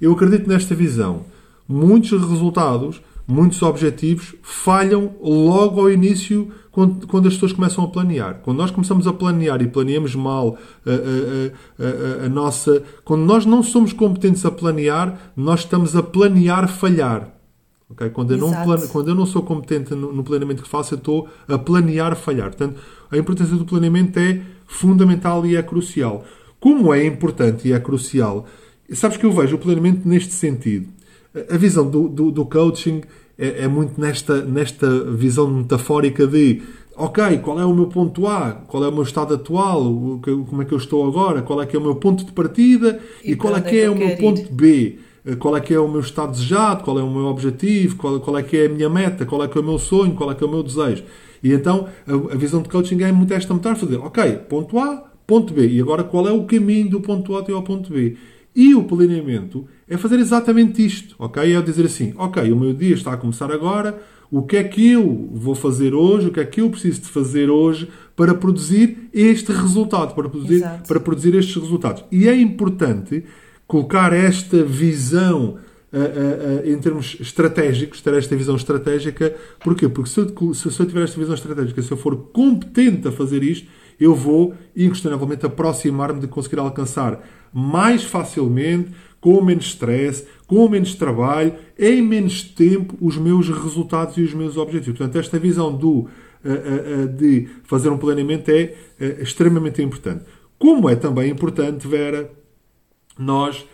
eu 0.00 0.12
acredito 0.12 0.48
nesta 0.48 0.75
visão. 0.75 1.25
Muitos 1.68 2.20
resultados, 2.28 3.00
muitos 3.26 3.62
objetivos 3.62 4.34
falham 4.42 5.14
logo 5.20 5.80
ao 5.80 5.90
início 5.90 6.50
quando, 6.72 7.06
quando 7.06 7.28
as 7.28 7.34
pessoas 7.34 7.52
começam 7.52 7.84
a 7.84 7.88
planear. 7.88 8.40
Quando 8.42 8.58
nós 8.58 8.70
começamos 8.70 9.06
a 9.06 9.12
planear 9.12 9.60
e 9.62 9.68
planeamos 9.68 10.14
mal 10.14 10.58
a, 10.87 10.90
a, 10.90 12.22
a, 12.22 12.26
a 12.26 12.28
nossa. 12.28 12.82
Quando 13.04 13.22
nós 13.22 13.44
não 13.46 13.62
somos 13.62 13.92
competentes 13.92 14.44
a 14.44 14.50
planear, 14.50 15.32
nós 15.37 15.60
estamos 15.60 15.94
a 15.94 16.02
planear 16.02 16.68
falhar. 16.68 17.34
Okay? 17.90 18.10
Quando, 18.10 18.32
eu 18.32 18.38
não 18.38 18.52
plane... 18.64 18.88
Quando 18.88 19.08
eu 19.08 19.14
não 19.14 19.26
sou 19.26 19.42
competente 19.42 19.94
no, 19.94 20.12
no 20.12 20.22
planeamento 20.22 20.62
que 20.62 20.68
faço, 20.68 20.94
eu 20.94 20.98
estou 20.98 21.28
a 21.46 21.58
planear 21.58 22.14
falhar. 22.16 22.48
Portanto, 22.48 22.80
a 23.10 23.16
importância 23.16 23.56
do 23.56 23.64
planeamento 23.64 24.18
é 24.18 24.42
fundamental 24.68 25.44
e 25.44 25.56
é 25.56 25.62
crucial. 25.62 26.25
Como 26.60 26.94
é 26.94 27.04
importante 27.04 27.66
e 27.66 27.72
é 27.72 27.80
crucial, 27.80 28.46
sabes 28.92 29.16
que 29.16 29.26
eu 29.26 29.32
vejo 29.32 29.56
o 29.56 29.58
planeamento 29.58 30.06
neste 30.06 30.32
sentido. 30.32 30.87
A 31.50 31.56
visão 31.56 31.88
do, 31.88 32.08
do, 32.08 32.30
do 32.30 32.44
coaching 32.44 33.02
é, 33.38 33.64
é, 33.64 33.68
muito 33.68 34.00
nesta, 34.00 34.42
nesta 34.42 35.04
visão 35.04 35.48
metafórica 35.48 36.26
de 36.26 36.62
ok, 36.96 37.38
qual 37.38 37.60
é 37.60 37.64
o 37.64 37.72
meu 37.72 37.87
ponto 37.87 38.26
A, 38.26 38.52
qual 38.66 38.84
é 38.84 38.88
o 38.88 38.92
meu 38.92 39.04
estado 39.04 39.34
atual, 39.34 40.20
como 40.48 40.62
é 40.62 40.64
que 40.64 40.72
eu 40.72 40.78
estou 40.78 41.06
agora, 41.06 41.42
qual 41.42 41.62
é 41.62 41.66
que 41.66 41.76
é 41.76 41.78
o 41.78 41.82
meu 41.82 41.94
ponto 41.94 42.25
de 42.25 42.32
partida 42.32 43.00
e, 43.25 43.32
e 43.32 43.37
qual 43.37 43.56
é 43.56 43.60
que 43.60 43.76
é, 43.76 43.84
é 43.84 43.90
o 43.90 43.94
meu 43.94 44.16
ponto 44.16 44.40
ir? 44.40 44.48
B. 44.50 44.98
Eh, 45.25 45.37
qual 45.37 45.56
é 45.56 45.60
que 45.60 45.75
é 45.75 45.78
o 45.78 45.88
meu 45.88 46.00
estado 46.00 46.32
desejado, 46.32 46.84
qual 46.84 46.98
é 46.98 47.02
o 47.02 47.10
meu 47.10 47.26
objetivo, 47.26 47.96
qual, 47.96 48.20
qual 48.20 48.38
é 48.38 48.42
que 48.42 48.56
é 48.56 48.66
a 48.66 48.68
minha 48.68 48.88
meta, 48.88 49.26
qual 49.26 49.42
é 49.42 49.48
que 49.48 49.56
é 49.56 49.60
o 49.60 49.64
meu 49.64 49.78
sonho, 49.78 50.14
qual 50.14 50.30
é 50.30 50.34
que 50.34 50.44
é 50.44 50.46
o 50.46 50.50
meu 50.50 50.62
desejo. 50.62 51.04
E 51.42 51.52
então 51.52 51.88
a, 52.06 52.34
a 52.34 52.37
visão 52.37 52.62
de 52.62 52.68
coaching 52.68 53.02
é 53.02 53.12
muito 53.12 53.32
esta 53.32 53.52
metáfora 53.54 53.92
de 53.92 53.96
ok, 53.98 54.32
ponto 54.48 54.78
A, 54.78 55.04
ponto 55.26 55.52
B. 55.52 55.68
E 55.68 55.80
agora 55.80 56.04
qual 56.04 56.26
é 56.26 56.32
o 56.32 56.44
caminho 56.44 56.90
do 56.90 57.00
ponto 57.00 57.37
A 57.37 57.40
até 57.40 57.52
ao 57.52 57.62
ponto 57.62 57.92
B? 57.92 58.16
E 58.54 58.75
o 58.75 58.82
planeamento 58.82 59.66
é 59.88 59.96
fazer 59.96 60.18
exatamente 60.18 60.84
isto, 60.84 61.14
ok? 61.18 61.54
É 61.54 61.62
dizer 61.62 61.87
assim, 61.87 62.12
ok, 62.16 62.50
o 62.50 62.56
meu 62.56 62.72
dia 62.72 62.94
está 62.94 63.12
a 63.12 63.16
começar 63.16 63.52
agora, 63.52 64.02
o 64.30 64.42
que 64.42 64.56
é 64.56 64.64
que 64.64 64.90
eu 64.90 65.28
vou 65.32 65.54
fazer 65.54 65.94
hoje, 65.94 66.28
o 66.28 66.32
que 66.32 66.40
é 66.40 66.44
que 66.44 66.60
eu 66.60 66.68
preciso 66.68 67.02
de 67.02 67.08
fazer 67.08 67.48
hoje 67.48 67.88
para 68.16 68.34
produzir 68.34 69.08
este 69.14 69.52
resultado, 69.52 70.14
para 70.14 70.28
produzir, 70.28 70.64
para 70.87 70.98
produzir 70.98 71.34
estes 71.37 71.54
resultados. 71.54 72.04
E 72.10 72.28
é 72.28 72.37
importante 72.37 73.25
colocar 73.68 74.14
esta 74.14 74.64
visão 74.64 75.58
uh, 75.92 75.98
uh, 75.98 76.66
uh, 76.66 76.68
em 76.68 76.78
termos 76.78 77.18
estratégicos, 77.20 78.00
ter 78.00 78.14
esta 78.14 78.34
visão 78.34 78.56
estratégica. 78.56 79.37
Porquê? 79.60 79.88
Porque 79.88 80.10
se 80.10 80.20
eu, 80.20 80.54
se 80.54 80.80
eu 80.80 80.87
tiver 80.87 81.04
esta 81.04 81.20
visão 81.20 81.34
estratégica, 81.34 81.82
se 81.82 81.92
eu 81.92 81.96
for 81.98 82.16
competente 82.32 83.06
a 83.06 83.12
fazer 83.12 83.42
isto, 83.42 83.68
eu 84.00 84.14
vou, 84.14 84.54
inquestionavelmente, 84.75 85.44
aproximar-me 85.44 86.20
de 86.20 86.26
conseguir 86.26 86.58
alcançar 86.58 87.22
mais 87.52 88.04
facilmente, 88.04 88.90
com 89.20 89.42
menos 89.42 89.66
stress, 89.66 90.25
com 90.46 90.66
menos 90.68 90.94
trabalho, 90.94 91.52
em 91.78 92.00
menos 92.00 92.42
tempo, 92.42 92.96
os 93.00 93.18
meus 93.18 93.48
resultados 93.48 94.16
e 94.16 94.22
os 94.22 94.32
meus 94.32 94.56
objetivos. 94.56 94.96
Portanto, 94.96 95.18
esta 95.18 95.38
visão 95.40 95.76
do, 95.76 96.06
de 97.18 97.48
fazer 97.64 97.88
um 97.88 97.98
planeamento 97.98 98.48
é 98.48 98.75
extremamente 99.20 99.82
importante. 99.82 100.25
Como 100.56 100.88
é 100.88 100.94
também 100.94 101.32
importante, 101.32 101.88
Vera, 101.88 102.30
nós, 103.18 103.66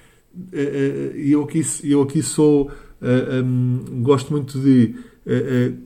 e 0.52 0.58
eh, 0.58 1.12
eh, 1.14 1.32
eu 1.32 1.42
aqui, 1.42 1.62
eu 1.84 2.02
aqui 2.02 2.22
sou, 2.22 2.70
eh, 3.00 3.42
gosto 4.02 4.32
muito 4.32 4.58
de, 4.58 4.94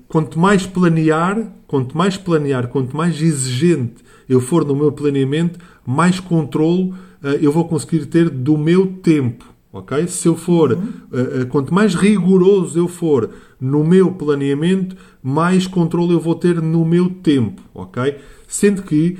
quanto 0.08 0.38
mais 0.38 0.66
planear, 0.66 1.52
quanto 1.66 1.96
mais 1.96 2.16
planear, 2.16 2.68
quanto 2.68 2.96
mais 2.96 3.20
exigente 3.20 4.02
eu 4.28 4.40
for 4.40 4.64
no 4.64 4.74
meu 4.74 4.90
planeamento, 4.90 5.60
mais 5.86 6.18
controle 6.18 6.92
eu 7.40 7.52
vou 7.52 7.66
conseguir 7.66 8.06
ter 8.06 8.28
do 8.28 8.58
meu 8.58 8.86
tempo. 8.86 9.44
ok? 9.72 10.08
Se 10.08 10.26
eu 10.26 10.36
for, 10.36 10.72
uhum. 10.72 11.46
quanto 11.50 11.72
mais 11.72 11.94
rigoroso 11.94 12.78
eu 12.78 12.88
for 12.88 13.30
no 13.60 13.84
meu 13.84 14.12
planeamento, 14.12 14.96
mais 15.22 15.68
controle 15.68 16.12
eu 16.12 16.20
vou 16.20 16.34
ter 16.34 16.60
no 16.60 16.84
meu 16.84 17.08
tempo. 17.08 17.62
ok? 17.74 18.16
Sendo 18.48 18.82
que 18.82 19.18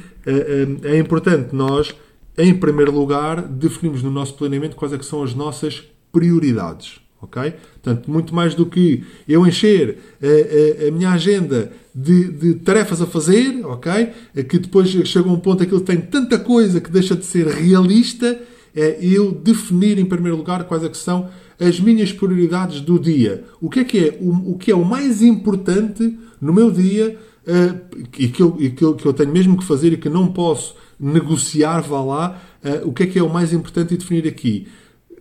é 0.82 0.98
importante 0.98 1.54
nós 1.54 1.94
em 2.38 2.54
primeiro 2.54 2.92
lugar, 2.92 3.42
definimos 3.42 4.02
no 4.02 4.10
nosso 4.10 4.34
planeamento 4.34 4.76
quais 4.76 4.92
é 4.92 4.98
que 4.98 5.04
são 5.04 5.22
as 5.22 5.34
nossas 5.34 5.82
prioridades. 6.12 7.00
Ok? 7.20 7.52
Portanto, 7.82 8.08
muito 8.08 8.32
mais 8.32 8.54
do 8.54 8.64
que 8.64 9.02
eu 9.28 9.44
encher 9.44 9.98
a, 10.22 10.84
a, 10.84 10.88
a 10.88 10.90
minha 10.92 11.10
agenda 11.10 11.72
de, 11.92 12.30
de, 12.30 12.54
tarefas 12.54 13.02
a 13.02 13.06
fazer, 13.06 13.66
ok? 13.66 14.10
É 14.36 14.42
que 14.44 14.56
depois 14.56 14.88
chega 14.88 15.28
um 15.28 15.40
ponto 15.40 15.64
aquilo 15.64 15.80
tem 15.80 16.00
tanta 16.00 16.38
coisa 16.38 16.80
que 16.80 16.92
deixa 16.92 17.16
de 17.16 17.26
ser 17.26 17.48
realista, 17.48 18.40
é 18.72 18.98
eu 19.02 19.32
definir 19.32 19.98
em 19.98 20.04
primeiro 20.04 20.36
lugar 20.36 20.62
quais 20.64 20.84
é 20.84 20.88
que 20.88 20.96
são 20.96 21.28
as 21.58 21.80
minhas 21.80 22.12
prioridades 22.12 22.80
do 22.80 23.00
dia. 23.00 23.42
O 23.60 23.68
que 23.68 23.80
é 23.80 23.84
que 23.84 23.98
é 23.98 24.18
o, 24.20 24.52
o 24.52 24.58
que 24.58 24.70
é 24.70 24.76
o 24.76 24.84
mais 24.84 25.20
importante 25.20 26.16
no 26.40 26.52
meu 26.52 26.70
dia 26.70 27.18
uh, 27.48 28.06
e, 28.16 28.28
que 28.28 28.40
eu, 28.40 28.56
e 28.60 28.70
que, 28.70 28.84
eu, 28.84 28.94
que 28.94 29.06
eu 29.06 29.12
tenho 29.12 29.32
mesmo 29.32 29.56
que 29.58 29.64
fazer 29.64 29.92
e 29.92 29.96
que 29.96 30.08
não 30.08 30.28
posso 30.28 30.76
negociar, 30.98 31.80
vá 31.80 32.02
lá, 32.02 32.40
uh, 32.64 32.88
o 32.88 32.92
que 32.92 33.04
é 33.04 33.06
que 33.06 33.18
é 33.18 33.22
o 33.22 33.28
mais 33.28 33.52
importante 33.52 33.94
e 33.94 33.96
definir 33.96 34.26
aqui 34.26 34.66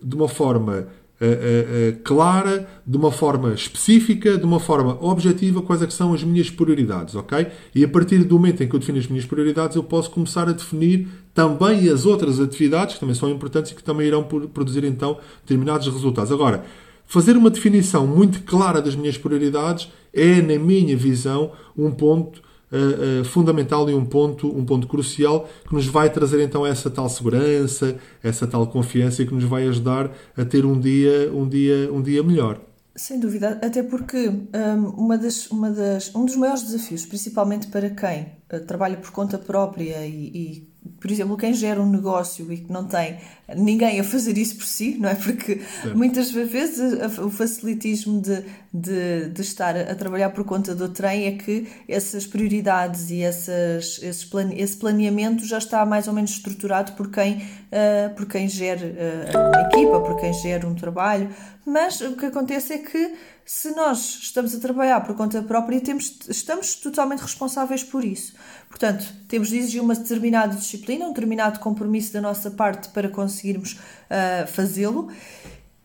de 0.02 0.14
uma 0.14 0.28
forma 0.28 0.88
uh, 1.20 2.02
clara, 2.02 2.68
de 2.86 2.96
uma 2.96 3.10
forma 3.10 3.52
específica, 3.52 4.38
de 4.38 4.44
uma 4.44 4.60
forma 4.60 4.96
objetiva, 5.04 5.62
quais 5.62 5.82
é 5.82 5.90
são 5.90 6.14
as 6.14 6.22
minhas 6.22 6.50
prioridades, 6.50 7.14
ok? 7.14 7.46
E 7.74 7.84
a 7.84 7.88
partir 7.88 8.24
do 8.24 8.36
momento 8.36 8.62
em 8.62 8.68
que 8.68 8.74
eu 8.74 8.80
defino 8.80 8.98
as 8.98 9.06
minhas 9.06 9.26
prioridades, 9.26 9.76
eu 9.76 9.82
posso 9.82 10.10
começar 10.10 10.48
a 10.48 10.52
definir 10.52 11.08
também 11.34 11.88
as 11.88 12.06
outras 12.06 12.40
atividades 12.40 12.94
que 12.94 13.00
também 13.00 13.14
são 13.14 13.30
importantes 13.30 13.72
e 13.72 13.74
que 13.74 13.82
também 13.82 14.06
irão 14.06 14.24
produzir 14.24 14.84
então 14.84 15.18
determinados 15.42 15.86
resultados. 15.86 16.32
Agora, 16.32 16.64
fazer 17.06 17.36
uma 17.36 17.50
definição 17.50 18.06
muito 18.06 18.42
clara 18.42 18.80
das 18.82 18.94
minhas 18.94 19.16
prioridades 19.16 19.90
é, 20.12 20.40
na 20.42 20.58
minha 20.58 20.96
visão, 20.96 21.52
um 21.76 21.90
ponto 21.90 22.42
uh, 22.72 23.24
fundamental 23.24 23.88
e 23.88 23.94
um 23.94 24.04
ponto, 24.04 24.48
um 24.48 24.64
ponto 24.64 24.86
crucial 24.86 25.48
que 25.66 25.74
nos 25.74 25.86
vai 25.86 26.10
trazer 26.10 26.42
então 26.42 26.66
essa 26.66 26.90
tal 26.90 27.08
segurança, 27.08 27.96
essa 28.22 28.46
tal 28.46 28.66
confiança 28.66 29.22
e 29.22 29.26
que 29.26 29.34
nos 29.34 29.44
vai 29.44 29.66
ajudar 29.68 30.10
a 30.36 30.44
ter 30.44 30.64
um 30.64 30.78
dia, 30.78 31.32
um 31.32 31.48
dia, 31.48 31.92
um 31.92 32.02
dia 32.02 32.22
melhor. 32.22 32.60
Sem 32.98 33.20
dúvida, 33.20 33.60
até 33.62 33.80
porque 33.80 34.28
um, 34.28 34.88
uma 34.96 35.16
das, 35.16 35.46
uma 35.52 35.70
das, 35.70 36.12
um 36.16 36.24
dos 36.24 36.34
maiores 36.34 36.64
desafios, 36.64 37.06
principalmente 37.06 37.68
para 37.68 37.90
quem 37.90 38.26
uh, 38.52 38.66
trabalha 38.66 38.96
por 38.96 39.12
conta 39.12 39.38
própria 39.38 40.04
e, 40.04 40.32
e 40.34 40.67
por 41.00 41.10
exemplo, 41.10 41.36
quem 41.36 41.52
gera 41.52 41.80
um 41.80 41.90
negócio 41.90 42.52
e 42.52 42.58
que 42.58 42.72
não 42.72 42.84
tem 42.84 43.18
ninguém 43.56 43.98
a 43.98 44.04
fazer 44.04 44.36
isso 44.36 44.56
por 44.56 44.66
si, 44.66 44.96
não 44.98 45.08
é? 45.08 45.14
Porque 45.14 45.60
muitas 45.94 46.30
vezes 46.30 47.18
o 47.18 47.30
facilitismo 47.30 48.20
de, 48.20 48.44
de, 48.72 49.30
de, 49.30 49.40
estar 49.40 49.76
a 49.76 49.94
trabalhar 49.94 50.30
por 50.30 50.44
conta 50.44 50.74
do 50.74 50.88
trem 50.88 51.26
é 51.26 51.32
que 51.32 51.66
essas 51.88 52.26
prioridades 52.26 53.10
e 53.10 53.22
essas, 53.22 54.00
esses 54.02 54.24
plane, 54.24 54.60
esse 54.60 54.76
planeamento 54.76 55.46
já 55.46 55.58
está 55.58 55.84
mais 55.86 56.06
ou 56.08 56.12
menos 56.12 56.30
estruturado 56.30 56.92
por 56.92 57.10
quem, 57.10 57.36
uh, 57.36 58.14
por 58.14 58.26
quem 58.26 58.48
gera 58.48 58.86
uh, 58.86 59.56
a 59.56 59.62
equipa, 59.62 60.00
por 60.00 60.16
quem 60.16 60.32
gera 60.32 60.66
um 60.66 60.74
trabalho. 60.74 61.30
Mas 61.64 62.00
o 62.00 62.16
que 62.16 62.26
acontece 62.26 62.74
é 62.74 62.78
que 62.78 63.14
se 63.50 63.70
nós 63.70 64.18
estamos 64.20 64.54
a 64.54 64.60
trabalhar 64.60 65.00
por 65.00 65.16
conta 65.16 65.42
própria, 65.42 65.80
temos, 65.80 66.18
estamos 66.28 66.74
totalmente 66.74 67.20
responsáveis 67.20 67.82
por 67.82 68.04
isso. 68.04 68.34
Portanto, 68.68 69.06
temos 69.26 69.48
de 69.48 69.56
exigir 69.56 69.80
uma 69.80 69.94
determinada 69.94 70.54
disciplina, 70.54 71.06
um 71.06 71.14
determinado 71.14 71.58
compromisso 71.58 72.12
da 72.12 72.20
nossa 72.20 72.50
parte 72.50 72.90
para 72.90 73.08
conseguirmos 73.08 73.72
uh, 73.72 74.46
fazê-lo. 74.48 75.10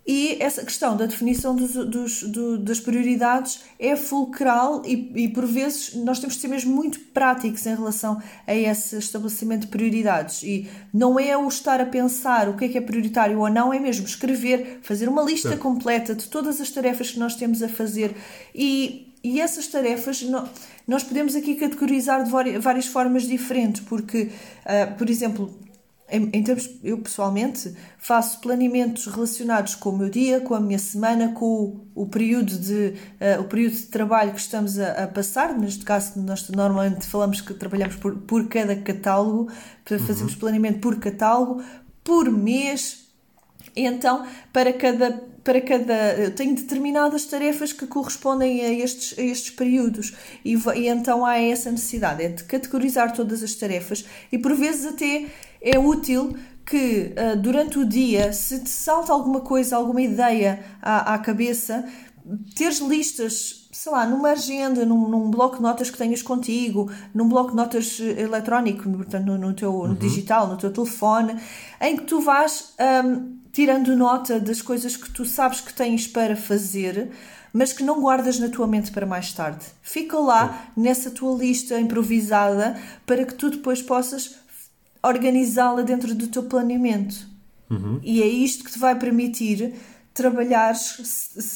E 0.06 0.36
essa 0.42 0.64
questão 0.64 0.98
da 0.98 1.06
definição 1.06 1.56
dos, 1.56 1.74
dos, 1.74 2.24
do, 2.24 2.58
das 2.58 2.80
prioridades 2.80 3.62
é 3.80 3.96
fulcral 3.96 4.82
e, 4.86 5.12
e, 5.16 5.28
por 5.30 5.46
vezes, 5.46 5.96
nós 5.96 6.20
temos 6.20 6.36
de 6.36 6.42
ser 6.42 6.50
mesmo 6.50 6.76
muito 6.76 7.00
práticos 7.00 7.66
em 7.66 7.74
relação 7.74 8.22
a 8.46 8.54
esse 8.54 8.98
estabelecimento 8.98 9.62
de 9.62 9.68
prioridades. 9.68 10.44
E 10.44 10.70
não 10.94 11.18
é 11.18 11.38
o 11.38 11.48
estar 11.48 11.80
a 11.80 11.86
pensar 11.86 12.50
o 12.50 12.58
que 12.58 12.66
é 12.66 12.68
que 12.68 12.78
é 12.78 12.82
prioritário 12.82 13.40
ou 13.40 13.50
não, 13.50 13.74
é 13.74 13.80
mesmo 13.80 14.06
escrever, 14.06 14.80
fazer 14.82 15.08
uma 15.08 15.24
lista 15.24 15.56
completa 15.56 16.14
de 16.14 16.28
todas 16.28 16.60
as 16.60 16.70
tarefas 16.70 17.12
que 17.12 17.20
nós 17.20 17.36
temos 17.36 17.64
a 17.64 17.70
fazer. 17.70 18.14
E, 18.54 19.14
e 19.24 19.40
essas 19.40 19.68
tarefas, 19.68 20.22
nós 20.86 21.02
podemos 21.02 21.34
aqui 21.34 21.56
categorizar 21.56 22.26
de 22.26 22.60
várias 22.60 22.88
formas 22.88 23.24
diferentes, 23.24 23.82
porque, 23.82 24.24
uh, 24.66 24.98
por 24.98 25.10
exemplo, 25.10 25.64
em, 26.14 26.30
em, 26.32 26.44
termos, 26.44 26.70
eu 26.84 27.00
pessoalmente 27.00 27.74
faço 27.98 28.40
planeamentos 28.40 29.08
relacionados 29.08 29.74
com 29.74 29.90
o 29.90 29.98
meu 29.98 30.10
dia, 30.10 30.40
com 30.40 30.54
a 30.54 30.60
minha 30.60 30.78
semana, 30.78 31.30
com 31.30 31.88
o, 31.96 32.04
o 32.04 32.06
período, 32.06 32.56
de, 32.56 32.94
uh, 33.20 33.42
o 33.42 33.46
período 33.46 33.74
de 33.74 33.88
trabalho 33.88 34.32
que 34.32 34.40
estamos 34.40 34.78
a, 34.78 35.06
a, 35.06 35.08
passar. 35.08 35.58
Neste 35.58 35.84
caso, 35.84 36.22
nós 36.22 36.48
normalmente 36.50 37.08
falamos 37.08 37.42
que 37.42 37.56
trabalhamos 37.56 37.96
por, 37.96 38.16
por 38.16 38.48
cada 38.48 38.76
catálogo, 38.76 39.52
fazemos 39.84 40.34
uhum. 40.34 40.40
planeamento 40.40 40.80
por 40.80 41.00
catálogo, 41.00 41.64
por 42.04 42.30
mês. 42.30 43.08
E 43.76 43.88
então, 43.88 44.24
para 44.52 44.72
cada 44.72 45.34
para 45.44 45.60
cada. 45.60 45.94
Eu 46.14 46.32
tenho 46.34 46.56
determinadas 46.56 47.26
tarefas 47.26 47.74
que 47.74 47.86
correspondem 47.86 48.62
a 48.62 48.72
estes, 48.72 49.18
a 49.20 49.22
estes 49.22 49.52
períodos 49.52 50.14
e, 50.44 50.56
e 50.76 50.88
então 50.88 51.26
há 51.26 51.38
essa 51.38 51.70
necessidade 51.70 52.24
é 52.24 52.30
de 52.30 52.44
categorizar 52.46 53.14
todas 53.14 53.44
as 53.44 53.54
tarefas 53.54 54.06
e 54.32 54.38
por 54.38 54.56
vezes 54.56 54.86
até 54.86 55.26
é 55.64 55.80
útil 55.80 56.36
que 56.66 57.14
uh, 57.18 57.38
durante 57.38 57.80
o 57.80 57.86
dia, 57.86 58.32
se 58.34 58.60
te 58.60 58.70
salta 58.70 59.12
alguma 59.12 59.42
coisa, 59.42 59.76
alguma 59.76 60.02
ideia 60.02 60.64
à, 60.82 61.14
à 61.14 61.18
cabeça, 61.18 61.86
teres 62.56 62.80
listas, 62.80 63.68
sei 63.72 63.92
lá, 63.92 64.06
numa 64.06 64.32
agenda, 64.32 64.86
num, 64.86 65.08
num 65.10 65.30
bloco 65.30 65.58
de 65.58 65.62
notas 65.62 65.90
que 65.90 65.98
tenhas 65.98 66.22
contigo, 66.22 66.92
num 67.14 67.28
bloco 67.28 67.52
de 67.52 67.58
notas 67.58 68.00
eh, 68.00 68.22
eletrónico, 68.22 68.90
portanto, 68.90 69.26
no, 69.26 69.38
no 69.38 69.54
teu 69.54 69.74
uhum. 69.74 69.90
no 69.90 69.96
digital, 69.96 70.48
no 70.48 70.58
teu 70.58 70.72
telefone, 70.72 71.36
em 71.82 71.98
que 71.98 72.04
tu 72.04 72.22
vais. 72.22 72.74
Um, 72.80 73.44
tirando 73.54 73.96
nota 73.96 74.40
das 74.40 74.64
coisas 74.64 74.98
que 74.98 75.12
tu 75.12 75.24
sabes 75.24 75.62
que 75.62 75.72
tens 75.72 76.08
para 76.08 76.36
fazer, 76.36 77.12
mas 77.54 77.72
que 77.72 77.84
não 77.84 78.02
guardas 78.02 78.40
na 78.40 78.50
tua 78.50 78.66
mente 78.66 78.92
para 78.92 79.06
mais 79.06 79.32
tarde. 79.32 79.64
Fica 79.84 80.18
lá 80.18 80.70
nessa 80.76 81.12
tua 81.12 81.38
lista 81.38 81.80
improvisada 81.80 82.76
para 83.06 83.24
que 83.24 83.36
tu 83.36 83.52
depois 83.52 83.80
possas 83.80 84.40
organizá-la 85.04 85.82
dentro 85.82 86.16
do 86.16 86.28
teu 86.28 86.44
planeamento. 86.44 87.28
Uhum. 87.70 88.00
E 88.02 88.22
é 88.22 88.28
isto 88.28 88.64
que 88.64 88.72
te 88.72 88.80
vai 88.80 88.98
permitir 88.98 89.74
trabalhar 90.14 90.76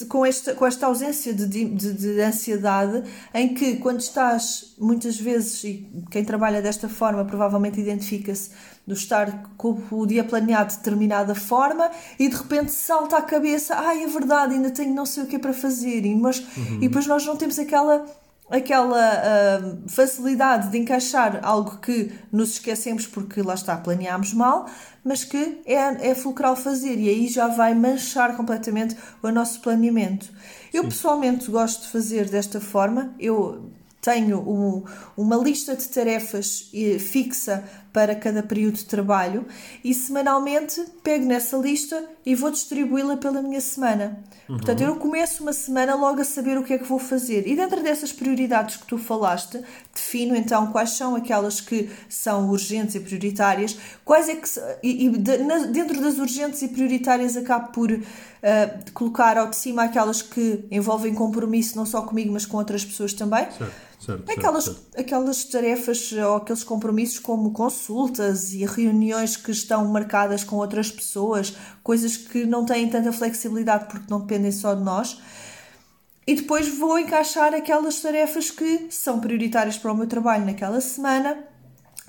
com 0.09 0.25
esta, 0.25 0.55
com 0.55 0.65
esta 0.65 0.87
ausência 0.87 1.31
de, 1.31 1.45
de, 1.45 1.93
de, 1.93 2.21
ansiedade, 2.21 3.03
em 3.33 3.53
que 3.53 3.75
quando 3.75 3.99
estás, 3.99 4.73
muitas 4.79 5.19
vezes, 5.19 5.63
e 5.63 5.87
quem 6.09 6.25
trabalha 6.25 6.59
desta 6.59 6.89
forma 6.89 7.23
provavelmente 7.23 7.79
identifica-se, 7.79 8.49
do 8.85 8.93
estar 8.93 9.51
com 9.57 9.79
o 9.91 10.05
dia 10.07 10.23
planeado 10.23 10.71
de 10.71 10.77
determinada 10.77 11.35
forma 11.35 11.91
e 12.17 12.29
de 12.29 12.35
repente 12.35 12.71
salta 12.71 13.17
à 13.17 13.21
cabeça, 13.21 13.75
ai, 13.75 14.03
é 14.03 14.07
verdade, 14.07 14.55
ainda 14.55 14.71
tenho 14.71 14.95
não 14.95 15.05
sei 15.05 15.23
o 15.23 15.27
que 15.27 15.35
é 15.35 15.39
para 15.39 15.53
fazer, 15.53 16.05
e, 16.05 16.15
mas, 16.15 16.39
uhum. 16.39 16.77
e 16.77 16.87
depois 16.87 17.05
nós 17.05 17.25
não 17.25 17.35
temos 17.35 17.59
aquela 17.59 18.05
aquela 18.49 18.97
uh, 18.97 19.89
facilidade 19.89 20.69
de 20.69 20.77
encaixar 20.77 21.39
algo 21.43 21.77
que 21.77 22.11
nos 22.31 22.51
esquecemos 22.51 23.05
porque 23.05 23.41
lá 23.41 23.53
está, 23.53 23.75
planeámos 23.75 24.33
mal, 24.33 24.69
mas 25.03 25.23
que 25.23 25.61
é, 25.65 26.09
é 26.09 26.15
fulcral 26.15 26.55
fazer 26.55 26.97
e 26.97 27.09
aí 27.09 27.27
já 27.27 27.47
vai 27.47 27.73
manchar 27.73 28.35
completamente 28.37 28.95
o 29.21 29.29
nosso 29.31 29.61
planeamento. 29.61 30.29
Eu 30.73 30.83
Sim. 30.83 30.89
pessoalmente 30.89 31.51
gosto 31.51 31.83
de 31.83 31.89
fazer 31.89 32.29
desta 32.29 32.59
forma, 32.61 33.13
eu 33.19 33.69
tenho 34.01 34.39
um, 34.39 34.83
uma 35.17 35.35
lista 35.35 35.75
de 35.75 35.87
tarefas 35.89 36.69
eh, 36.73 36.97
fixa 36.97 37.63
para 37.91 38.15
cada 38.15 38.43
período 38.43 38.75
de 38.75 38.85
trabalho 38.85 39.45
e 39.83 39.93
semanalmente 39.93 40.83
pego 41.03 41.25
nessa 41.25 41.57
lista 41.57 42.03
e 42.25 42.35
vou 42.35 42.51
distribuí-la 42.51 43.17
pela 43.17 43.41
minha 43.41 43.61
semana. 43.61 44.23
Uhum. 44.47 44.57
Portanto, 44.57 44.81
eu 44.81 44.95
começo 44.97 45.43
uma 45.43 45.53
semana 45.53 45.95
logo 45.95 46.21
a 46.21 46.23
saber 46.23 46.57
o 46.57 46.63
que 46.63 46.73
é 46.73 46.77
que 46.77 46.83
vou 46.83 46.99
fazer. 46.99 47.47
E 47.47 47.55
dentro 47.55 47.81
dessas 47.81 48.11
prioridades 48.11 48.77
que 48.77 48.85
tu 48.85 48.97
falaste, 48.97 49.61
defino 49.93 50.35
então 50.35 50.67
quais 50.71 50.91
são 50.91 51.15
aquelas 51.15 51.59
que 51.59 51.89
são 52.07 52.49
urgentes 52.49 52.95
e 52.95 52.99
prioritárias, 52.99 53.77
quais 54.05 54.29
é 54.29 54.35
que. 54.35 54.47
E, 54.83 55.05
e 55.05 55.09
de, 55.17 55.37
na, 55.39 55.59
dentro 55.65 56.01
das 56.01 56.17
urgentes 56.17 56.61
e 56.61 56.67
prioritárias 56.67 57.35
acabo 57.35 57.71
por 57.71 57.91
uh, 57.91 58.01
colocar 58.93 59.37
ao 59.37 59.49
de 59.49 59.55
cima 59.55 59.83
aquelas 59.83 60.21
que 60.21 60.65
envolvem 60.71 61.13
compromisso 61.13 61.75
não 61.75 61.85
só 61.85 62.01
comigo, 62.01 62.31
mas 62.31 62.45
com 62.45 62.57
outras 62.57 62.85
pessoas 62.85 63.13
também. 63.13 63.47
Certo 63.51 63.87
Certo, 63.99 64.31
aquelas, 64.31 64.63
certo, 64.65 64.79
certo. 64.79 64.99
aquelas 64.99 65.43
tarefas 65.45 66.11
ou 66.11 66.35
aqueles 66.35 66.63
compromissos 66.63 67.17
como 67.19 67.51
consultas 67.51 68.53
e 68.53 68.63
reuniões 68.63 69.35
que 69.35 69.51
estão 69.51 69.85
marcadas 69.87 70.43
com 70.43 70.57
outras 70.57 70.91
pessoas, 70.91 71.55
coisas 71.81 72.15
que 72.15 72.45
não 72.45 72.63
têm 72.63 72.87
tanta 72.89 73.11
flexibilidade 73.11 73.85
porque 73.85 74.05
não 74.09 74.21
dependem 74.21 74.51
só 74.51 74.75
de 74.75 74.83
nós. 74.83 75.19
E 76.27 76.35
depois 76.35 76.67
vou 76.67 76.99
encaixar 76.99 77.53
aquelas 77.53 77.99
tarefas 78.01 78.51
que 78.51 78.87
são 78.91 79.19
prioritárias 79.19 79.77
para 79.77 79.91
o 79.91 79.95
meu 79.95 80.07
trabalho 80.07 80.45
naquela 80.45 80.81
semana, 80.81 81.37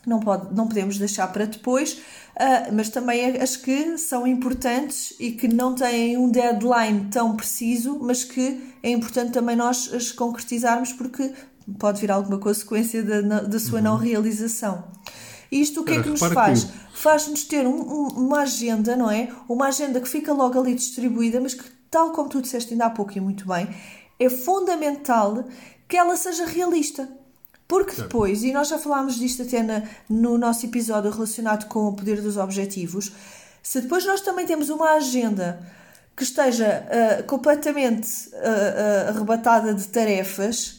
não, 0.07 0.21
pode, 0.21 0.55
não 0.55 0.67
podemos 0.67 0.99
deixar 0.99 1.29
para 1.29 1.45
depois, 1.45 1.93
uh, 1.93 2.73
mas 2.73 2.89
também 2.89 3.37
as 3.41 3.57
que 3.57 3.97
são 3.97 4.27
importantes 4.27 5.15
e 5.21 5.33
que 5.33 5.47
não 5.47 5.75
têm 5.75 6.17
um 6.17 6.31
deadline 6.31 7.09
tão 7.11 7.37
preciso, 7.37 7.99
mas 8.01 8.25
que 8.25 8.75
é 8.83 8.91
importante 8.91 9.33
também 9.33 9.55
nós 9.55 9.93
as 9.93 10.11
concretizarmos 10.11 10.93
porque 10.93 11.33
pode 11.79 12.01
vir 12.01 12.11
alguma 12.11 12.39
consequência 12.39 13.03
da, 13.03 13.41
da 13.41 13.59
sua 13.59 13.79
uhum. 13.79 13.85
não 13.85 13.97
realização. 13.97 14.85
Isto 15.51 15.81
o 15.81 15.85
que 15.85 15.93
é 15.93 16.03
que 16.03 16.09
nos 16.09 16.21
faz? 16.21 16.65
Que... 16.65 16.73
Faz-nos 16.95 17.45
ter 17.45 17.67
um, 17.67 17.81
um, 17.81 18.09
uma 18.09 18.41
agenda, 18.41 18.97
não 18.97 19.11
é? 19.11 19.29
Uma 19.49 19.69
agenda 19.69 20.01
que 20.01 20.09
fica 20.09 20.33
logo 20.33 20.59
ali 20.59 20.75
distribuída, 20.75 21.41
mas 21.41 21.55
que, 21.55 21.65
tal 21.91 22.11
como 22.11 22.29
tu 22.29 22.43
disseste 22.43 22.73
ainda 22.73 22.87
há 22.87 22.91
pouco 22.91 23.17
e 23.17 23.21
muito 23.21 23.47
bem, 23.47 23.69
é 24.19 24.29
fundamental 24.29 25.45
que 25.87 25.97
ela 25.97 26.17
seja 26.17 26.45
realista. 26.45 27.09
Porque 27.67 28.01
depois, 28.01 28.43
e 28.43 28.53
nós 28.53 28.69
já 28.69 28.79
falámos 28.79 29.17
disto 29.17 29.43
até 29.43 29.63
na, 29.63 29.83
no 30.09 30.39
nosso 30.39 30.65
episódio 30.65 31.11
relacionado 31.11 31.69
com 31.69 31.89
o 31.89 31.93
poder 31.93 32.23
dos 32.23 32.39
objetivos, 32.39 33.13
se 33.63 33.83
depois 33.83 34.07
nós 34.07 34.23
também 34.23 34.47
temos 34.47 34.71
uma 34.71 34.93
agenda 34.93 35.61
que 36.17 36.23
esteja 36.25 36.85
uh, 36.89 37.25
completamente 37.25 38.31
uh, 38.31 38.33
uh, 38.33 39.09
arrebatada 39.11 39.75
de 39.75 39.87
tarefas, 39.87 40.78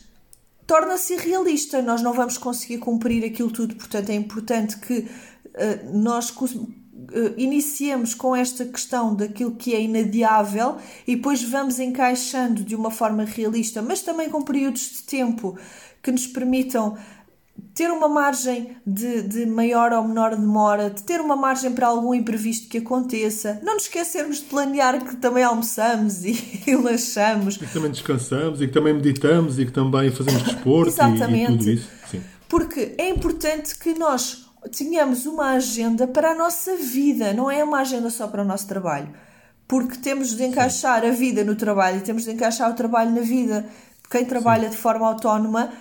torna-se 0.70 1.16
irrealista. 1.16 1.82
Nós 1.82 2.04
não 2.04 2.14
vamos 2.14 2.38
conseguir 2.38 2.78
cumprir 2.78 3.26
aquilo 3.26 3.50
tudo, 3.50 3.76
portanto, 3.76 4.12
é 4.12 4.14
importante 4.14 4.78
que 4.78 5.00
uh, 5.00 5.98
nós 5.98 6.30
uh, 6.30 6.68
iniciemos 7.38 8.14
com 8.14 8.36
esta 8.36 8.64
questão 8.66 9.16
daquilo 9.16 9.56
que 9.56 9.74
é 9.74 9.82
inadiável 9.82 10.78
e 11.08 11.16
depois 11.16 11.42
vamos 11.42 11.80
encaixando 11.80 12.64
de 12.64 12.76
uma 12.76 12.92
forma 12.92 13.24
realista, 13.24 13.82
mas 13.82 14.04
também 14.04 14.30
com 14.30 14.44
períodos 14.44 14.92
de 14.92 15.04
tempo 15.04 15.58
que 16.04 16.12
nos 16.12 16.28
permitam 16.28 16.96
ter 17.74 17.92
uma 17.92 18.08
margem 18.08 18.76
de, 18.86 19.22
de 19.24 19.46
maior 19.46 19.92
ou 19.94 20.04
menor 20.04 20.36
demora, 20.36 20.90
de 20.90 21.04
ter 21.04 21.20
uma 21.20 21.36
margem 21.36 21.72
para 21.72 21.88
algum 21.88 22.14
imprevisto 22.14 22.68
que 22.68 22.78
aconteça, 22.78 23.60
não 23.64 23.74
nos 23.74 23.84
esquecermos 23.84 24.38
de 24.38 24.46
planear 24.46 25.04
que 25.04 25.16
também 25.18 25.44
almoçamos 25.44 26.24
e 26.24 26.32
relaxamos. 26.66 27.56
E 27.56 27.60
que 27.60 27.74
também 27.74 27.92
descansamos 27.92 28.62
e 28.62 28.68
que 28.68 28.74
também 28.74 28.94
meditamos 28.94 29.60
e 29.60 29.66
que 29.66 29.72
também 29.72 30.12
fazemos 30.12 30.44
desporto. 30.44 30.92
E, 30.92 31.44
e 31.44 31.48
tudo 31.48 31.70
isso. 31.70 31.90
Sim. 32.10 32.22
Porque 32.48 32.96
é 32.98 33.10
importante 33.10 33.78
que 33.78 33.94
nós 33.94 34.46
tenhamos 34.76 35.26
uma 35.26 35.52
agenda 35.52 36.08
para 36.08 36.32
a 36.32 36.36
nossa 36.36 36.76
vida, 36.76 37.34
não 37.34 37.50
é 37.50 37.64
uma 37.64 37.80
agenda 37.80 38.10
só 38.10 38.28
para 38.28 38.42
o 38.42 38.46
nosso 38.46 38.68
trabalho. 38.68 39.10
Porque 39.68 39.98
temos 39.98 40.36
de 40.36 40.44
encaixar 40.44 41.06
a 41.06 41.12
vida 41.12 41.44
no 41.44 41.56
trabalho 41.56 41.98
e 41.98 42.02
temos 42.02 42.24
de 42.24 42.32
encaixar 42.32 42.72
o 42.72 42.74
trabalho 42.74 43.12
na 43.12 43.22
vida. 43.22 43.66
Quem 44.10 44.26
trabalha 44.26 44.64
Sim. 44.64 44.72
de 44.72 44.78
forma 44.78 45.08
autónoma 45.08 45.72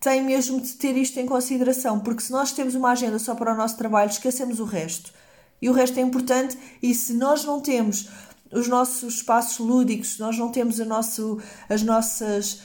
tem 0.00 0.22
mesmo 0.22 0.60
de 0.60 0.74
ter 0.74 0.96
isto 0.96 1.18
em 1.18 1.26
consideração, 1.26 2.00
porque 2.00 2.22
se 2.22 2.32
nós 2.32 2.52
temos 2.52 2.74
uma 2.74 2.90
agenda 2.90 3.18
só 3.18 3.34
para 3.34 3.52
o 3.52 3.56
nosso 3.56 3.76
trabalho, 3.76 4.10
esquecemos 4.10 4.60
o 4.60 4.64
resto. 4.64 5.12
E 5.60 5.68
o 5.68 5.72
resto 5.72 5.98
é 5.98 6.02
importante, 6.02 6.58
e 6.82 6.94
se 6.94 7.14
nós 7.14 7.44
não 7.44 7.60
temos 7.60 8.08
os 8.52 8.68
nossos 8.68 9.14
espaços 9.16 9.58
lúdicos, 9.58 10.14
se 10.14 10.20
nós 10.20 10.38
não 10.38 10.50
temos 10.50 10.78
nosso, 10.80 11.40
as 11.68 11.82
nossas 11.82 12.60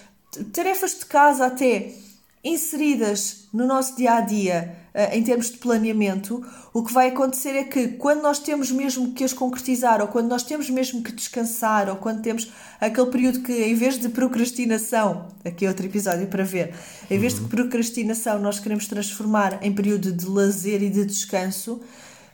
tarefas 0.54 1.00
de 1.00 1.06
casa 1.06 1.46
até 1.46 1.94
inseridas 2.43 3.47
no 3.54 3.65
nosso 3.67 3.95
dia 3.95 4.13
a 4.13 4.21
dia 4.21 4.75
eh, 4.93 5.17
em 5.17 5.23
termos 5.23 5.49
de 5.49 5.58
planeamento, 5.58 6.43
o 6.73 6.84
que 6.84 6.91
vai 6.91 7.10
acontecer 7.10 7.51
é 7.51 7.63
que 7.63 7.89
quando 7.89 8.21
nós 8.21 8.39
temos 8.39 8.71
mesmo 8.71 9.13
que 9.13 9.23
as 9.23 9.32
concretizar, 9.32 10.01
ou 10.01 10.08
quando 10.08 10.27
nós 10.27 10.43
temos 10.43 10.69
mesmo 10.69 11.01
que 11.01 11.12
descansar, 11.12 11.88
ou 11.88 11.95
quando 11.95 12.21
temos 12.21 12.51
aquele 12.80 13.08
período 13.08 13.39
que, 13.41 13.54
em 13.54 13.75
vez 13.75 13.97
de 13.97 14.10
procrastinação, 14.10 15.27
aqui 15.45 15.65
é 15.65 15.69
outro 15.69 15.86
episódio 15.86 16.27
para 16.27 16.43
ver, 16.43 16.73
em 17.10 17.17
vez 17.17 17.36
de 17.36 17.41
uhum. 17.41 17.47
procrastinação, 17.47 18.39
nós 18.39 18.60
queremos 18.60 18.86
transformar 18.88 19.60
em 19.62 19.73
período 19.73 20.12
de 20.12 20.25
lazer 20.25 20.84
e 20.84 20.89
de 20.89 21.06
descanso, 21.06 21.82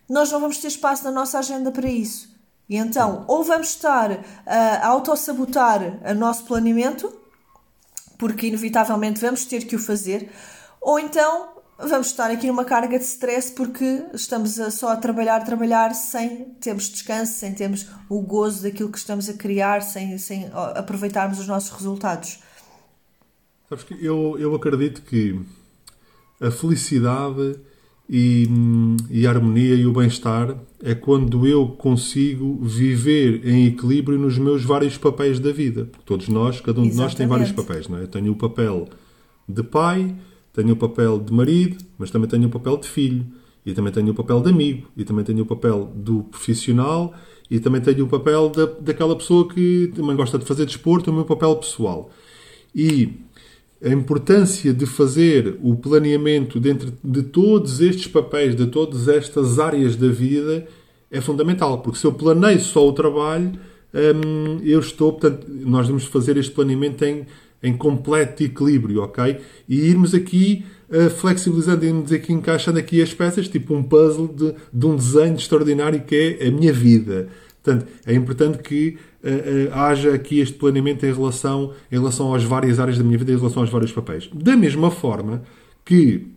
nós 0.10 0.32
não 0.32 0.40
vamos 0.40 0.58
ter 0.58 0.68
espaço 0.68 1.04
na 1.04 1.12
nossa 1.12 1.38
agenda 1.38 1.72
para 1.72 1.90
isso. 1.90 2.36
E 2.70 2.76
então, 2.76 3.24
ou 3.28 3.44
vamos 3.44 3.70
estar 3.70 4.20
a 4.46 4.88
autossabotar 4.88 6.00
o 6.10 6.14
nosso 6.14 6.44
planeamento, 6.44 7.14
porque 8.18 8.48
inevitavelmente 8.48 9.22
vamos 9.22 9.46
ter 9.46 9.66
que 9.66 9.76
o 9.76 9.80
fazer, 9.80 10.30
ou 10.82 11.00
então 11.00 11.58
vamos 11.78 12.08
estar 12.08 12.32
aqui 12.32 12.48
numa 12.48 12.66
carga 12.66 12.98
de 12.98 13.06
stress 13.06 13.52
porque 13.52 14.06
estamos 14.14 14.60
a, 14.60 14.72
só 14.72 14.90
a 14.90 14.98
trabalhar, 14.98 15.44
trabalhar 15.44 15.94
sem 15.94 16.46
termos 16.60 16.90
descanso, 16.90 17.34
sem 17.34 17.54
termos 17.54 17.88
o 18.10 18.20
gozo 18.22 18.64
daquilo 18.64 18.92
que 18.92 18.98
estamos 18.98 19.30
a 19.30 19.34
criar, 19.34 19.82
sem, 19.82 20.18
sem 20.18 20.50
aproveitarmos 20.76 21.40
os 21.40 21.48
nossos 21.48 21.72
resultados. 21.72 22.40
Sabes 23.70 23.84
que 23.84 23.94
eu, 24.04 24.38
eu 24.40 24.56
acredito 24.56 25.02
que 25.02 25.40
a 26.40 26.50
felicidade 26.50 27.60
e, 28.10 28.48
e 29.10 29.28
a 29.28 29.30
harmonia 29.30 29.76
e 29.76 29.86
o 29.86 29.92
bem-estar 29.92 30.56
é 30.82 30.96
quando 30.96 31.46
eu 31.46 31.68
consigo 31.68 32.58
viver 32.62 33.46
em 33.46 33.68
equilíbrio 33.68 34.18
nos 34.18 34.38
meus 34.38 34.64
vários 34.64 34.98
papéis 34.98 35.40
da 35.40 35.52
vida. 35.52 35.86
Porque 35.86 36.06
todos 36.06 36.30
nós, 36.30 36.62
cada 36.62 36.80
um 36.80 36.86
Exatamente. 36.86 36.92
de 36.92 36.98
nós 36.98 37.16
tem 37.16 37.28
vários 37.28 37.52
papéis, 37.52 37.88
não 37.88 37.98
é? 37.98 38.04
Eu 38.04 38.08
tenho 38.08 38.32
o 38.32 38.36
papel 38.36 38.88
de 39.48 39.64
pai, 39.64 40.16
tenho 40.54 40.74
o 40.74 40.76
papel 40.78 41.20
de 41.20 41.34
marido, 41.34 41.78
mas 41.98 42.10
também 42.10 42.30
tenho 42.30 42.48
o 42.48 42.50
papel 42.50 42.78
de 42.78 42.88
filho, 42.88 43.26
e 43.66 43.74
também 43.74 43.92
tenho 43.92 44.12
o 44.12 44.16
papel 44.16 44.40
de 44.42 44.50
amigo, 44.50 44.88
e 44.96 45.04
também 45.04 45.26
tenho 45.26 45.44
o 45.44 45.46
papel 45.46 45.92
do 45.94 46.24
profissional, 46.24 47.14
e 47.52 47.60
também 47.60 47.82
tenho 47.82 48.06
o 48.06 48.08
papel 48.08 48.50
da, 48.50 48.66
daquela 48.66 49.16
pessoa 49.16 49.48
que 49.48 49.92
também 49.94 50.16
gosta 50.16 50.38
de 50.38 50.46
fazer 50.46 50.66
desporto, 50.66 51.12
o 51.12 51.14
meu 51.14 51.26
papel 51.26 51.56
pessoal. 51.58 52.10
E 52.74 53.14
a 53.84 53.90
importância 53.90 54.74
de 54.74 54.86
fazer 54.86 55.58
o 55.62 55.76
planeamento 55.76 56.60
dentro 56.60 56.92
de 57.04 57.24
todos 57.24 57.80
estes 57.80 58.08
papéis, 58.08 58.56
de 58.56 58.68
todas 58.68 59.08
estas 59.08 59.60
áreas 59.60 59.96
da 59.96 60.08
vida, 60.08 60.68
é 61.12 61.22
fundamental, 61.22 61.80
porque 61.82 62.00
se 62.00 62.06
eu 62.06 62.14
planeio 62.14 62.60
só 62.60 62.88
o 62.88 62.94
trabalho, 62.94 63.52
hum, 63.94 64.60
eu 64.64 64.80
estou, 64.80 65.14
portanto, 65.14 65.48
nós 65.48 65.88
devemos 65.88 66.06
fazer 66.06 66.38
este 66.38 66.52
planeamento 66.52 67.06
em 67.06 67.26
em 67.62 67.76
completo 67.76 68.44
equilíbrio, 68.44 69.02
ok? 69.02 69.38
E 69.68 69.80
irmos 69.90 70.14
aqui 70.14 70.66
uh, 70.90 71.10
flexibilizando, 71.10 71.86
irmos 71.86 72.12
aqui 72.12 72.32
encaixando 72.34 72.80
aqui 72.80 73.02
as 73.02 73.14
peças, 73.14 73.48
tipo 73.48 73.74
um 73.74 73.84
puzzle 73.84 74.28
de, 74.28 74.54
de 74.72 74.86
um 74.86 74.96
desenho 74.96 75.36
extraordinário 75.36 76.02
que 76.02 76.38
é 76.40 76.48
a 76.48 76.52
minha 76.52 76.72
vida. 76.72 77.30
Portanto, 77.64 77.88
é 78.06 78.14
importante 78.14 78.60
que 78.60 78.98
haja 79.74 80.14
aqui 80.14 80.40
este 80.40 80.56
planeamento 80.56 81.06
em 81.06 81.14
relação, 81.14 81.74
em 81.92 81.96
relação 81.98 82.34
às 82.34 82.44
várias 82.44 82.80
áreas 82.80 82.98
da 82.98 83.04
minha 83.04 83.18
vida, 83.18 83.32
em 83.32 83.38
relação 83.38 83.62
aos 83.62 83.70
vários 83.70 83.92
papéis. 83.92 84.30
Da 84.34 84.56
mesma 84.56 84.92
forma 84.92 85.44
que 85.84 86.28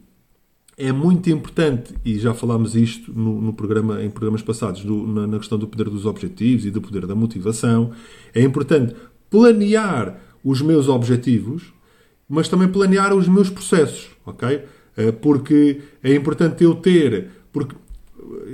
é 0.77 0.93
muito 0.93 1.29
importante, 1.29 1.93
e 2.05 2.19
já 2.19 2.33
falámos 2.33 2.75
isto 2.75 3.13
no, 3.13 3.41
no 3.41 3.53
programa, 3.53 4.03
em 4.03 4.09
programas 4.09 4.41
passados, 4.41 4.83
do, 4.83 5.07
na, 5.07 5.27
na 5.27 5.39
questão 5.39 5.59
do 5.59 5.67
poder 5.67 5.91
dos 5.91 6.07
objetivos 6.07 6.65
e 6.65 6.71
do 6.71 6.81
poder 6.81 7.07
da 7.07 7.15
motivação, 7.15 7.93
é 8.35 8.41
importante 8.43 8.95
planear 9.29 10.19
os 10.43 10.63
meus 10.63 10.89
objetivos, 10.89 11.75
mas 12.27 12.49
também 12.49 12.67
planear 12.67 13.15
os 13.15 13.29
meus 13.29 13.51
processos, 13.51 14.09
ok? 14.25 14.63
Eh, 14.97 15.13
porque 15.13 15.83
é 16.03 16.15
importante 16.15 16.65
eu 16.65 16.75
ter, 16.75 17.29
porque 17.53 17.75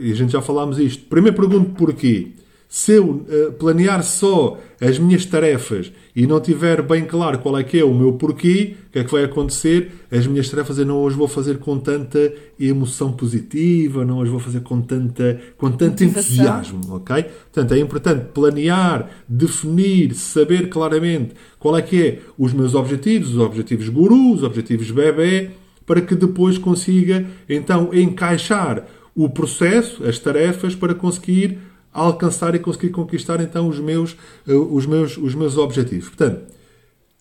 e 0.01 0.11
a 0.11 0.15
gente 0.15 0.33
já 0.33 0.43
falámos 0.43 0.79
isto. 0.79 1.05
Primeiro 1.07 1.37
pergunto 1.37 1.71
porquê 1.71 2.33
se 2.69 2.93
eu 2.93 3.05
uh, 3.11 3.53
planear 3.53 4.03
só 4.03 4.59
as 4.81 4.99
minhas 4.99 5.25
tarefas 5.25 5.93
e 6.15 6.27
não 6.27 6.41
tiver 6.41 6.83
bem 6.83 7.05
claro 7.05 7.39
qual 7.39 7.57
é 7.57 7.65
que 7.65 7.79
é 7.79 7.85
o 7.85 7.95
meu 7.95 8.15
porquê, 8.15 8.77
o 8.89 8.93
que 8.93 8.99
é 8.99 9.05
que 9.05 9.13
vai 9.13 9.25
acontecer? 9.25 9.93
As 10.11 10.27
minhas 10.27 10.49
tarefas 10.49 10.79
eu 10.79 10.85
não 10.85 11.07
as 11.07 11.15
vou 11.15 11.29
fazer 11.29 11.59
com 11.59 11.79
tanta 11.79 12.33
emoção 12.59 13.13
positiva, 13.13 14.05
não 14.05 14.21
as 14.21 14.29
vou 14.29 14.41
fazer 14.41 14.61
com, 14.61 14.81
tanta, 14.81 15.41
com 15.57 15.71
tanto 15.71 16.03
Motivação. 16.03 16.23
entusiasmo, 16.23 16.97
ok? 16.97 17.23
Portanto, 17.53 17.73
é 17.73 17.79
importante 17.79 18.27
planear, 18.35 19.09
definir, 19.29 20.15
saber 20.15 20.69
claramente 20.69 21.35
qual 21.59 21.77
é 21.77 21.83
que 21.83 22.03
é 22.03 22.19
os 22.37 22.53
meus 22.53 22.75
objetivos, 22.75 23.31
os 23.31 23.39
objetivos 23.39 23.89
guru, 23.89 24.35
os 24.35 24.43
objetivos 24.43 24.91
bebê, 24.91 25.51
para 25.87 26.01
que 26.01 26.15
depois 26.15 26.59
consiga, 26.59 27.25
então, 27.49 27.95
encaixar 27.95 28.85
o 29.15 29.31
processo, 29.31 30.05
as 30.05 30.19
tarefas, 30.19 30.75
para 30.75 30.95
conseguir 30.95 31.59
alcançar 31.97 32.55
e 32.55 32.59
conseguir 32.59 32.91
conquistar 32.91 33.41
então 33.41 33.69
os 33.69 33.81
meus, 33.81 34.17
eh, 34.47 34.53
os 34.53 34.87
meus, 34.87 35.17
os 35.17 35.35
meus 35.35 35.57
objetivos. 35.57 36.09
Portanto, 36.09 36.43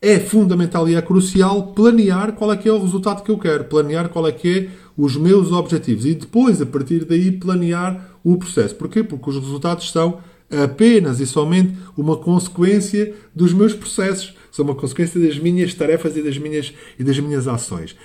é 0.02 0.20
fundamental 0.20 0.88
e 0.88 0.96
é 0.96 1.02
crucial 1.02 1.74
planear 1.74 2.34
qual 2.34 2.52
é 2.52 2.58
que 2.58 2.68
é 2.68 2.72
o 2.72 2.82
resultado 2.82 3.24
que 3.24 3.32
eu 3.32 3.38
quero, 3.38 3.64
planear 3.64 4.10
qual 4.10 4.28
é 4.28 4.32
que 4.32 4.50
é 4.50 4.70
os 4.98 5.16
meus 5.16 5.52
objetivos 5.52 6.06
e 6.06 6.14
depois, 6.14 6.62
a 6.62 6.66
partir 6.66 7.06
daí, 7.06 7.32
planear 7.32 8.18
o 8.24 8.38
processo. 8.38 8.76
Porquê? 8.76 9.04
Porque 9.04 9.30
os 9.30 9.38
resultados 9.38 9.92
são 9.92 10.20
apenas 10.50 11.20
e 11.20 11.26
somente 11.26 11.76
uma 11.98 12.18
consequência 12.18 13.14
dos 13.34 13.52
meus 13.52 13.74
processos, 13.74 14.36
são 14.52 14.66
uma 14.66 14.76
consequência 14.76 15.20
das 15.20 15.40
minhas 15.40 15.74
tarefas 15.74 16.16
e 16.16 16.22
das 16.22 16.38
minhas, 16.38 16.74
e 17.00 17.04
das 17.04 17.20
minhas 17.20 17.48
ações. 17.48 17.96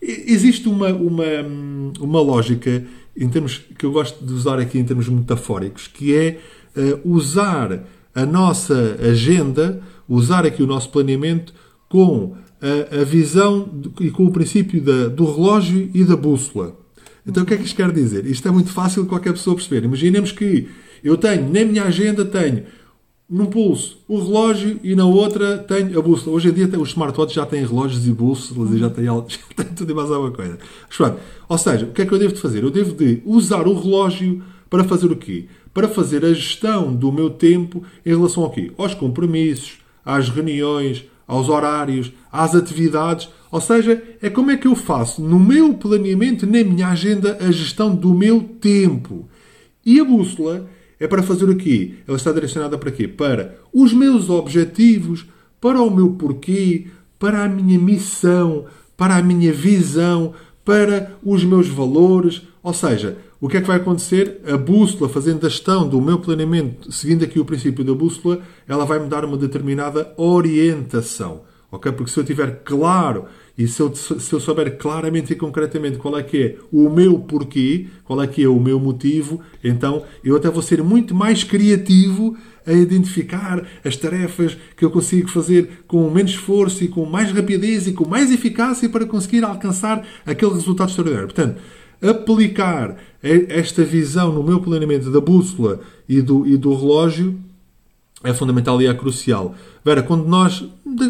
Existe 0.00 0.68
uma, 0.68 0.90
uma, 0.90 1.24
uma 1.98 2.20
lógica 2.20 2.84
em 3.18 3.28
termos 3.28 3.60
que 3.76 3.84
eu 3.84 3.92
gosto 3.92 4.24
de 4.24 4.32
usar 4.32 4.58
aqui 4.58 4.78
em 4.78 4.84
termos 4.84 5.08
metafóricos, 5.08 5.88
que 5.88 6.14
é 6.14 6.38
uh, 6.76 7.00
usar 7.10 7.84
a 8.14 8.24
nossa 8.24 8.96
agenda, 9.02 9.80
usar 10.08 10.46
aqui 10.46 10.62
o 10.62 10.66
nosso 10.66 10.90
planeamento 10.90 11.52
com 11.88 12.36
a, 12.60 13.00
a 13.00 13.04
visão 13.04 13.68
e 14.00 14.10
com 14.10 14.24
o 14.24 14.32
princípio 14.32 14.80
da, 14.80 15.08
do 15.08 15.24
relógio 15.24 15.90
e 15.92 16.04
da 16.04 16.16
bússola. 16.16 16.76
Então 17.26 17.42
o 17.42 17.46
que 17.46 17.54
é 17.54 17.56
que 17.56 17.64
isto 17.64 17.76
quer 17.76 17.92
dizer? 17.92 18.24
Isto 18.26 18.48
é 18.48 18.50
muito 18.50 18.70
fácil 18.70 19.02
de 19.02 19.08
qualquer 19.08 19.32
pessoa 19.32 19.54
perceber. 19.54 19.84
Imaginemos 19.84 20.32
que 20.32 20.68
eu 21.02 21.16
tenho, 21.16 21.42
na 21.42 21.64
minha 21.64 21.84
agenda 21.84 22.24
tenho 22.24 22.64
num 23.28 23.46
pulso 23.46 23.98
o 24.08 24.18
relógio 24.18 24.80
e 24.82 24.94
na 24.94 25.04
outra 25.04 25.58
tenho 25.58 25.98
a 25.98 26.02
bússola. 26.02 26.36
Hoje 26.36 26.48
em 26.48 26.52
dia 26.52 26.66
os 26.78 26.88
smartwatches 26.88 27.34
já 27.34 27.44
têm 27.44 27.64
relógios 27.64 28.06
e 28.06 28.10
bússolas 28.10 28.72
e 28.72 28.78
já 28.78 28.88
têm, 28.88 29.04
já 29.28 29.38
têm 29.54 29.66
tudo 29.74 29.92
e 29.92 29.94
mais 29.94 30.10
alguma 30.10 30.32
coisa. 30.32 30.58
Ou 31.48 31.58
seja, 31.58 31.84
o 31.84 31.92
que 31.92 32.02
é 32.02 32.06
que 32.06 32.12
eu 32.12 32.18
devo 32.18 32.34
de 32.34 32.40
fazer? 32.40 32.62
Eu 32.62 32.70
devo 32.70 32.94
de 32.94 33.22
usar 33.26 33.66
o 33.66 33.78
relógio 33.78 34.42
para 34.70 34.84
fazer 34.84 35.12
o 35.12 35.16
quê? 35.16 35.46
Para 35.74 35.88
fazer 35.88 36.24
a 36.24 36.32
gestão 36.32 36.94
do 36.94 37.12
meu 37.12 37.28
tempo 37.28 37.84
em 38.04 38.10
relação 38.10 38.42
ao 38.42 38.50
quê? 38.50 38.72
Aos 38.78 38.94
compromissos, 38.94 39.78
às 40.04 40.28
reuniões, 40.30 41.04
aos 41.26 41.48
horários, 41.50 42.10
às 42.32 42.54
atividades. 42.54 43.28
Ou 43.50 43.60
seja, 43.60 44.02
é 44.22 44.30
como 44.30 44.50
é 44.50 44.56
que 44.56 44.66
eu 44.66 44.74
faço 44.74 45.22
no 45.22 45.38
meu 45.38 45.74
planeamento, 45.74 46.46
na 46.46 46.64
minha 46.64 46.88
agenda, 46.88 47.36
a 47.40 47.50
gestão 47.50 47.94
do 47.94 48.14
meu 48.14 48.40
tempo. 48.60 49.28
E 49.84 50.00
a 50.00 50.04
bússola 50.04 50.68
é 51.00 51.06
para 51.06 51.22
fazer 51.22 51.48
o 51.48 51.56
quê? 51.56 51.94
Ela 52.06 52.16
está 52.16 52.32
direcionada 52.32 52.76
para 52.76 52.90
quê? 52.90 53.06
Para 53.06 53.56
os 53.72 53.92
meus 53.92 54.28
objetivos, 54.28 55.26
para 55.60 55.80
o 55.80 55.90
meu 55.90 56.10
porquê, 56.10 56.86
para 57.18 57.44
a 57.44 57.48
minha 57.48 57.78
missão, 57.78 58.66
para 58.96 59.16
a 59.16 59.22
minha 59.22 59.52
visão, 59.52 60.34
para 60.64 61.12
os 61.22 61.44
meus 61.44 61.68
valores. 61.68 62.42
Ou 62.62 62.74
seja, 62.74 63.18
o 63.40 63.48
que 63.48 63.56
é 63.56 63.60
que 63.60 63.66
vai 63.66 63.76
acontecer? 63.76 64.40
A 64.46 64.56
bússola, 64.56 65.08
fazendo 65.08 65.46
a 65.46 65.48
gestão 65.48 65.88
do 65.88 66.00
meu 66.00 66.18
planeamento, 66.18 66.90
seguindo 66.90 67.24
aqui 67.24 67.38
o 67.38 67.44
princípio 67.44 67.84
da 67.84 67.94
bússola, 67.94 68.40
ela 68.66 68.84
vai 68.84 68.98
me 68.98 69.08
dar 69.08 69.24
uma 69.24 69.36
determinada 69.36 70.12
orientação. 70.16 71.42
Ok? 71.70 71.92
Porque 71.92 72.10
se 72.10 72.18
eu 72.18 72.24
tiver 72.24 72.62
claro 72.64 73.26
e 73.58 73.66
se 73.66 73.80
eu, 73.80 73.92
se 73.92 74.32
eu 74.32 74.38
souber 74.38 74.78
claramente 74.78 75.32
e 75.32 75.36
concretamente 75.36 75.98
qual 75.98 76.16
é 76.16 76.22
que 76.22 76.42
é 76.42 76.56
o 76.72 76.88
meu 76.88 77.18
porquê, 77.18 77.88
qual 78.04 78.22
é 78.22 78.26
que 78.28 78.44
é 78.44 78.48
o 78.48 78.60
meu 78.60 78.78
motivo, 78.78 79.40
então 79.64 80.04
eu 80.22 80.36
até 80.36 80.48
vou 80.48 80.62
ser 80.62 80.80
muito 80.80 81.12
mais 81.12 81.42
criativo 81.42 82.36
a 82.64 82.72
identificar 82.72 83.66
as 83.84 83.96
tarefas 83.96 84.56
que 84.76 84.84
eu 84.84 84.90
consigo 84.90 85.28
fazer 85.28 85.82
com 85.88 86.08
menos 86.08 86.30
esforço 86.30 86.84
e 86.84 86.88
com 86.88 87.04
mais 87.04 87.32
rapidez 87.32 87.88
e 87.88 87.92
com 87.92 88.06
mais 88.06 88.30
eficácia 88.30 88.88
para 88.88 89.04
conseguir 89.04 89.42
alcançar 89.42 90.06
aquele 90.24 90.52
resultado 90.52 90.90
extraordinário. 90.90 91.34
Portanto, 91.34 91.60
aplicar 92.00 92.96
esta 93.20 93.82
visão 93.82 94.32
no 94.32 94.44
meu 94.44 94.60
planeamento 94.60 95.10
da 95.10 95.20
bússola 95.20 95.80
e 96.08 96.22
do, 96.22 96.46
e 96.46 96.56
do 96.56 96.72
relógio 96.76 97.36
é 98.24 98.34
fundamental 98.34 98.80
e 98.82 98.86
é 98.86 98.94
crucial. 98.94 99.54
Vera, 99.84 100.02
quando 100.02 100.26
nós 100.26 100.64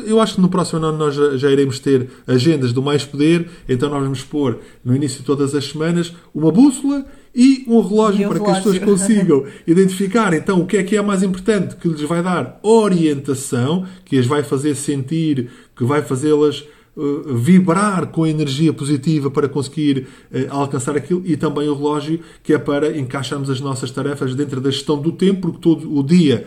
eu 0.07 0.21
acho 0.21 0.35
que 0.35 0.40
no 0.40 0.49
próximo 0.49 0.85
ano 0.85 0.99
nós 0.99 1.14
já, 1.14 1.51
iremos 1.51 1.79
ter 1.79 2.09
agendas 2.27 2.73
do 2.73 2.83
Mais 2.83 3.05
Poder, 3.05 3.49
então 3.68 3.88
nós 3.88 4.03
vamos 4.03 4.23
pôr 4.23 4.59
no 4.85 4.94
início 4.94 5.21
de 5.21 5.25
todas 5.25 5.55
as 5.55 5.64
semanas 5.64 6.12
uma 6.35 6.53
bússola 6.53 7.07
e 7.35 7.64
um 7.66 7.81
relógio 7.81 8.23
e 8.23 8.27
um 8.27 8.29
para 8.29 8.38
relógio. 8.38 8.44
que 8.44 8.51
as 8.51 8.59
pessoas 8.59 8.79
consigam 8.79 9.47
identificar 9.66 10.35
então 10.35 10.61
o 10.61 10.66
que 10.66 10.77
é 10.77 10.83
que 10.83 10.97
é 10.97 11.03
mais 11.03 11.23
importante, 11.23 11.77
que 11.77 11.88
lhes 11.88 12.03
vai 12.03 12.23
dar 12.23 12.59
orientação, 12.62 13.87
que 14.05 14.18
as 14.18 14.27
vai 14.27 14.42
fazer 14.42 14.75
sentir, 14.75 15.49
que 15.75 15.85
vai 15.85 16.03
fazê-las 16.03 16.64
uh, 16.94 17.35
vibrar 17.35 18.09
com 18.09 18.27
energia 18.27 18.73
positiva 18.73 19.31
para 19.31 19.49
conseguir 19.49 20.07
uh, 20.31 20.47
alcançar 20.51 20.97
aquilo 20.97 21.23
e 21.25 21.37
também 21.37 21.68
o 21.68 21.75
relógio 21.75 22.21
que 22.42 22.53
é 22.53 22.59
para 22.59 22.99
encaixarmos 22.99 23.49
as 23.49 23.61
nossas 23.61 23.90
tarefas 23.90 24.35
dentro 24.35 24.61
da 24.61 24.71
gestão 24.71 25.01
do 25.01 25.12
tempo, 25.12 25.40
porque 25.40 25.59
todo 25.59 25.97
o 25.97 26.03
dia 26.03 26.47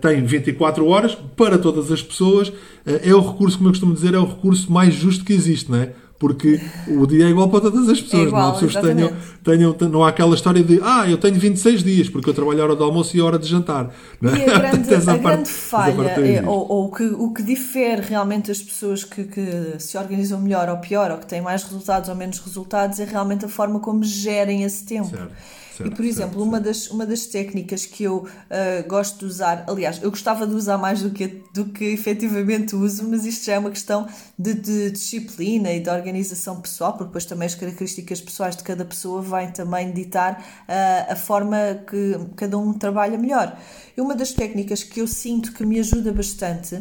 tem 0.00 0.24
24 0.24 0.86
horas 0.86 1.14
para 1.36 1.58
todas 1.58 1.90
as 1.90 2.02
pessoas. 2.02 2.52
é 2.84 3.14
o 3.14 3.20
recurso, 3.20 3.56
como 3.56 3.68
eu 3.68 3.72
costumo 3.72 3.94
dizer, 3.94 4.14
é 4.14 4.18
o 4.18 4.26
recurso 4.26 4.70
mais 4.72 4.94
justo 4.94 5.24
que 5.24 5.32
existe, 5.32 5.70
não 5.70 5.78
é? 5.78 5.92
porque 6.24 6.58
o 6.88 7.06
dia 7.06 7.26
é 7.26 7.28
igual 7.28 7.50
para 7.50 7.60
todas 7.60 7.86
as 7.86 8.00
pessoas. 8.00 8.24
É 8.24 8.26
igual, 8.28 8.42
não 8.42 8.48
há 8.48 8.52
pessoas 8.54 8.74
tenham, 8.82 9.12
tenham, 9.42 9.90
não 9.90 10.04
há 10.04 10.08
aquela 10.08 10.34
história 10.34 10.62
de 10.62 10.80
ah, 10.82 11.08
eu 11.08 11.18
tenho 11.18 11.34
26 11.34 11.82
dias 11.82 12.08
porque 12.08 12.30
eu 12.30 12.34
trabalho 12.34 12.60
a 12.62 12.64
hora 12.64 12.76
do 12.76 12.82
almoço 12.82 13.14
e 13.14 13.20
a 13.20 13.24
hora 13.24 13.38
de 13.38 13.46
jantar. 13.46 13.90
É? 14.22 14.26
E 14.26 14.50
a 14.50 14.58
grande, 14.58 14.94
a 14.94 15.16
grande 15.18 15.48
falha, 15.50 16.08
é, 16.08 16.42
ou, 16.42 16.66
ou 16.66 16.90
que, 16.90 17.04
o 17.04 17.32
que 17.32 17.42
difere 17.42 18.00
realmente 18.00 18.50
as 18.50 18.62
pessoas 18.62 19.04
que, 19.04 19.24
que 19.24 19.74
se 19.78 19.98
organizam 19.98 20.40
melhor 20.40 20.68
ou 20.70 20.78
pior, 20.78 21.10
ou 21.10 21.18
que 21.18 21.26
têm 21.26 21.42
mais 21.42 21.62
resultados 21.62 22.08
ou 22.08 22.14
menos 22.14 22.38
resultados, 22.38 23.00
é 23.00 23.04
realmente 23.04 23.44
a 23.44 23.48
forma 23.48 23.78
como 23.80 24.02
gerem 24.02 24.62
esse 24.62 24.84
tempo. 24.84 25.10
Certo. 25.10 25.32
Certo, 25.76 25.92
e, 25.92 25.94
por 25.94 26.04
exemplo, 26.04 26.34
certo, 26.34 26.42
uma, 26.42 26.60
Das, 26.60 26.90
uma 26.90 27.04
das 27.04 27.26
técnicas 27.26 27.84
que 27.84 28.04
eu 28.04 28.18
uh, 28.18 28.88
gosto 28.88 29.18
de 29.18 29.24
usar, 29.24 29.64
aliás, 29.66 30.00
eu 30.02 30.10
gostava 30.10 30.46
de 30.46 30.54
usar 30.54 30.78
mais 30.78 31.02
do 31.02 31.10
que, 31.10 31.42
do 31.52 31.66
que 31.66 31.84
efetivamente 31.86 32.76
uso, 32.76 33.08
mas 33.08 33.26
isto 33.26 33.46
já 33.46 33.54
é 33.54 33.58
uma 33.58 33.70
questão 33.70 34.06
de, 34.38 34.54
de 34.54 34.90
disciplina 34.92 35.72
e 35.72 35.80
de 35.80 35.90
organização 35.90 36.60
pessoal, 36.60 36.92
porque 36.92 37.06
depois 37.06 37.24
também 37.24 37.46
as 37.46 37.54
características 37.54 38.20
pessoais 38.20 38.56
de 38.56 38.62
cada 38.62 38.84
pessoa 38.84 39.20
vão 39.20 39.50
também 39.50 39.92
ditar 39.92 40.40
uh, 40.68 41.12
a 41.12 41.16
forma 41.16 41.56
que 41.88 42.18
cada 42.36 42.56
um 42.56 42.72
trabalha 42.72 43.18
melhor. 43.18 43.58
E 43.96 44.00
uma 44.00 44.14
das 44.14 44.32
técnicas 44.32 44.84
que 44.84 45.00
eu 45.00 45.08
sinto 45.08 45.52
que 45.52 45.66
me 45.66 45.80
ajuda 45.80 46.12
bastante 46.12 46.80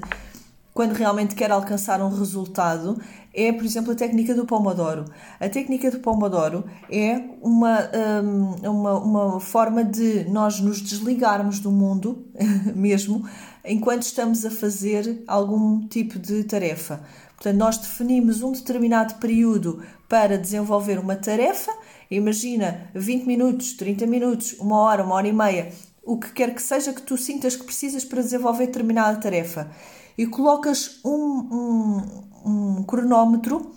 quando 0.74 0.94
realmente 0.94 1.36
quer 1.36 1.52
alcançar 1.52 2.02
um 2.02 2.10
resultado 2.10 3.00
é, 3.34 3.52
por 3.52 3.66
exemplo, 3.66 3.92
a 3.92 3.96
técnica 3.96 4.36
do 4.36 4.46
Pomodoro. 4.46 5.06
A 5.40 5.50
técnica 5.50 5.90
do 5.90 6.00
Pomodoro 6.00 6.64
é 6.90 7.20
uma, 7.42 7.90
hum, 8.24 8.56
uma, 8.64 9.00
uma 9.00 9.40
forma 9.40 9.84
de 9.84 10.26
nós 10.26 10.60
nos 10.60 10.80
desligarmos 10.82 11.60
do 11.60 11.72
mundo 11.72 12.28
mesmo 12.76 13.28
enquanto 13.66 14.04
estamos 14.04 14.46
a 14.46 14.52
fazer 14.52 15.24
algum 15.28 15.88
tipo 15.88 16.20
de 16.20 16.44
tarefa. 16.44 17.02
Portanto, 17.36 17.58
nós 17.58 17.78
definimos 17.78 18.42
um 18.42 18.52
determinado 18.52 19.16
período 19.16 19.82
para 20.08 20.38
desenvolver 20.38 21.00
uma 21.00 21.16
tarefa. 21.16 21.72
Imagina 22.12 22.90
20 22.94 23.26
minutos, 23.26 23.74
30 23.74 24.06
minutos, 24.06 24.56
uma 24.60 24.78
hora, 24.78 25.04
uma 25.04 25.16
hora 25.16 25.28
e 25.28 25.34
meia, 25.34 25.72
o 26.04 26.18
que 26.18 26.32
quer 26.32 26.54
que 26.54 26.62
seja 26.62 26.94
que 26.94 27.02
tu 27.02 27.18
sintas 27.18 27.56
que 27.56 27.64
precisas 27.64 28.06
para 28.06 28.22
desenvolver 28.22 28.68
determinada 28.68 29.20
tarefa. 29.20 29.72
E 30.18 30.28
colocas 30.28 31.00
um, 31.04 31.12
um 31.12 32.24
um 32.44 32.84
cronómetro 32.84 33.72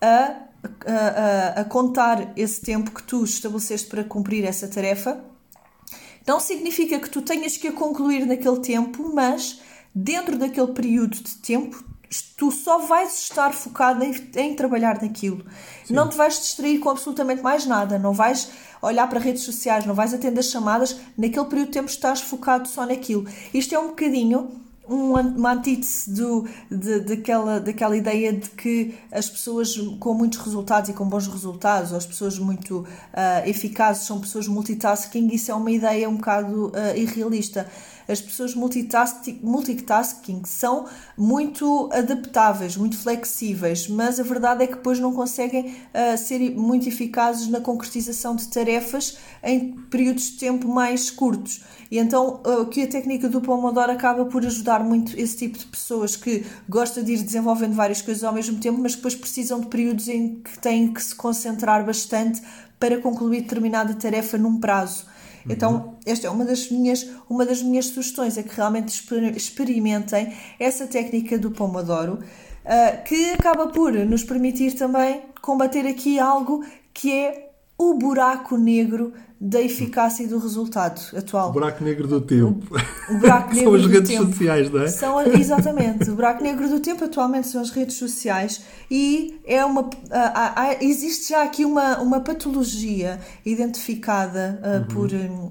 a, 0.00 0.36
a, 0.86 1.60
a, 1.60 1.64
contar 1.64 2.32
esse 2.36 2.60
tempo 2.60 2.90
que 2.90 3.02
tu 3.02 3.24
estabeleceste 3.24 3.88
para 3.88 4.02
cumprir 4.04 4.44
essa 4.44 4.66
tarefa. 4.66 5.22
Não 6.26 6.40
significa 6.40 6.98
que 6.98 7.08
tu 7.08 7.22
tenhas 7.22 7.56
que 7.56 7.68
a 7.68 7.72
concluir 7.72 8.26
naquele 8.26 8.60
tempo, 8.60 9.10
mas 9.14 9.60
dentro 9.94 10.36
daquele 10.36 10.72
período 10.72 11.16
de 11.16 11.36
tempo 11.36 11.84
tu 12.36 12.50
só 12.50 12.78
vais 12.78 13.22
estar 13.22 13.52
focado 13.52 14.02
em, 14.02 14.12
em 14.34 14.54
trabalhar 14.56 15.00
naquilo. 15.00 15.44
Sim. 15.84 15.94
Não 15.94 16.08
te 16.08 16.16
vais 16.16 16.40
distrair 16.40 16.80
com 16.80 16.90
absolutamente 16.90 17.40
mais 17.40 17.66
nada, 17.66 17.98
não 17.98 18.12
vais 18.12 18.50
olhar 18.82 19.08
para 19.08 19.20
redes 19.20 19.42
sociais, 19.44 19.86
não 19.86 19.94
vais 19.94 20.12
atender 20.12 20.42
chamadas, 20.42 20.98
naquele 21.16 21.46
período 21.46 21.66
de 21.66 21.72
tempo 21.74 21.88
estás 21.88 22.20
focado 22.20 22.66
só 22.66 22.84
naquilo. 22.84 23.26
Isto 23.54 23.74
é 23.74 23.78
um 23.78 23.88
bocadinho 23.88 24.60
uma 24.90 25.52
antítese 25.52 26.10
do, 26.10 26.46
de, 26.70 27.00
daquela, 27.00 27.60
daquela 27.60 27.96
ideia 27.96 28.32
de 28.32 28.50
que 28.50 28.94
as 29.12 29.30
pessoas 29.30 29.76
com 30.00 30.12
muitos 30.14 30.40
resultados 30.40 30.90
e 30.90 30.92
com 30.92 31.08
bons 31.08 31.28
resultados, 31.28 31.92
ou 31.92 31.98
as 31.98 32.06
pessoas 32.06 32.38
muito 32.38 32.80
uh, 32.80 32.86
eficazes, 33.48 34.04
são 34.04 34.20
pessoas 34.20 34.48
multitasking, 34.48 35.28
isso 35.28 35.52
é 35.52 35.54
uma 35.54 35.70
ideia 35.70 36.08
um 36.08 36.16
bocado 36.16 36.68
uh, 36.68 36.96
irrealista. 36.96 37.68
As 38.08 38.20
pessoas 38.20 38.56
multitasking 38.56 40.42
são 40.44 40.86
muito 41.16 41.88
adaptáveis, 41.92 42.76
muito 42.76 42.98
flexíveis, 42.98 43.86
mas 43.86 44.18
a 44.18 44.24
verdade 44.24 44.64
é 44.64 44.66
que 44.66 44.74
depois 44.74 44.98
não 44.98 45.12
conseguem 45.12 45.66
uh, 45.66 46.18
ser 46.18 46.40
muito 46.50 46.88
eficazes 46.88 47.46
na 47.46 47.60
concretização 47.60 48.34
de 48.34 48.48
tarefas 48.48 49.18
em 49.44 49.76
períodos 49.88 50.32
de 50.32 50.38
tempo 50.38 50.66
mais 50.66 51.08
curtos. 51.08 51.62
E 51.90 51.98
então 51.98 52.40
uh, 52.46 52.66
que 52.66 52.82
a 52.82 52.86
técnica 52.86 53.28
do 53.28 53.40
Pomodoro 53.40 53.90
acaba 53.90 54.24
por 54.24 54.46
ajudar 54.46 54.84
muito 54.84 55.18
esse 55.18 55.36
tipo 55.36 55.58
de 55.58 55.66
pessoas 55.66 56.14
que 56.14 56.46
gosta 56.68 57.02
de 57.02 57.14
ir 57.14 57.22
desenvolvendo 57.22 57.74
várias 57.74 58.00
coisas 58.00 58.22
ao 58.22 58.32
mesmo 58.32 58.60
tempo, 58.60 58.80
mas 58.80 58.94
depois 58.94 59.14
precisam 59.14 59.60
de 59.60 59.66
períodos 59.66 60.06
em 60.06 60.36
que 60.36 60.58
têm 60.58 60.92
que 60.92 61.02
se 61.02 61.14
concentrar 61.14 61.84
bastante 61.84 62.40
para 62.78 62.98
concluir 62.98 63.42
determinada 63.42 63.92
tarefa 63.94 64.38
num 64.38 64.60
prazo. 64.60 65.04
Uhum. 65.44 65.52
Então, 65.52 65.98
esta 66.06 66.28
é 66.28 66.30
uma 66.30 66.44
das 66.44 66.70
minhas, 66.70 67.08
uma 67.28 67.44
das 67.44 67.60
minhas 67.60 67.86
sugestões, 67.86 68.38
é 68.38 68.42
que 68.42 68.54
realmente 68.54 68.94
experimentem 69.34 70.32
essa 70.60 70.86
técnica 70.86 71.36
do 71.38 71.50
Pomodoro, 71.50 72.14
uh, 72.14 73.04
que 73.04 73.30
acaba 73.30 73.66
por 73.66 73.92
nos 73.92 74.22
permitir 74.22 74.74
também 74.74 75.22
combater 75.42 75.86
aqui 75.86 76.20
algo 76.20 76.64
que 76.94 77.12
é 77.12 77.49
o 77.80 77.94
buraco 77.94 78.58
negro 78.58 79.14
da 79.40 79.58
eficácia 79.58 80.24
e 80.24 80.26
do 80.26 80.38
resultado 80.38 81.00
atual. 81.16 81.48
O 81.48 81.52
buraco 81.52 81.82
negro 81.82 82.06
do 82.06 82.20
tempo. 82.20 82.76
O, 83.08 83.16
buraco 83.16 83.54
negro 83.56 83.70
são 83.70 83.74
as 83.74 83.86
redes 83.86 84.10
tempo. 84.10 84.26
sociais, 84.26 84.70
não 84.70 84.82
é? 84.82 84.88
São, 84.88 85.22
exatamente. 85.22 86.10
O 86.10 86.14
buraco 86.14 86.42
negro 86.42 86.68
do 86.68 86.78
tempo 86.78 87.02
atualmente 87.02 87.48
são 87.48 87.62
as 87.62 87.70
redes 87.70 87.96
sociais 87.96 88.62
e 88.90 89.40
é 89.46 89.64
uma, 89.64 89.88
há, 90.10 90.60
há, 90.60 90.84
existe 90.84 91.30
já 91.30 91.42
aqui 91.42 91.64
uma, 91.64 91.98
uma 92.00 92.20
patologia 92.20 93.18
identificada 93.46 94.60
uh, 94.62 94.76
uhum. 94.80 94.84
por, 94.84 95.14
um, 95.14 95.50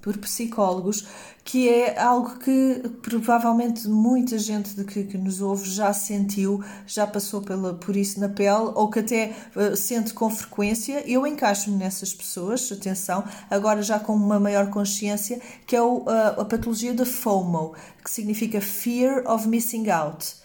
por 0.00 0.16
psicólogos 0.16 1.06
que 1.50 1.68
é 1.68 1.98
algo 1.98 2.38
que 2.38 2.80
provavelmente 3.02 3.88
muita 3.88 4.38
gente 4.38 4.72
de 4.72 4.84
que, 4.84 5.02
que, 5.02 5.18
nos 5.18 5.40
ouve 5.40 5.68
já 5.68 5.92
sentiu, 5.92 6.62
já 6.86 7.08
passou 7.08 7.42
pela, 7.42 7.74
por 7.74 7.96
isso 7.96 8.20
na 8.20 8.28
pele, 8.28 8.70
ou 8.72 8.88
que 8.88 9.00
até 9.00 9.34
uh, 9.56 9.74
sente 9.76 10.14
com 10.14 10.30
frequência. 10.30 11.02
Eu 11.10 11.26
encaixo-me 11.26 11.76
nessas 11.76 12.14
pessoas, 12.14 12.70
atenção, 12.70 13.24
agora 13.50 13.82
já 13.82 13.98
com 13.98 14.14
uma 14.14 14.38
maior 14.38 14.70
consciência, 14.70 15.40
que 15.66 15.74
é 15.74 15.82
o, 15.82 16.02
uh, 16.02 16.40
a 16.40 16.44
patologia 16.44 16.94
da 16.94 17.04
FOMO, 17.04 17.74
que 18.04 18.10
significa 18.12 18.60
Fear 18.60 19.28
of 19.28 19.48
Missing 19.48 19.90
Out 19.90 20.39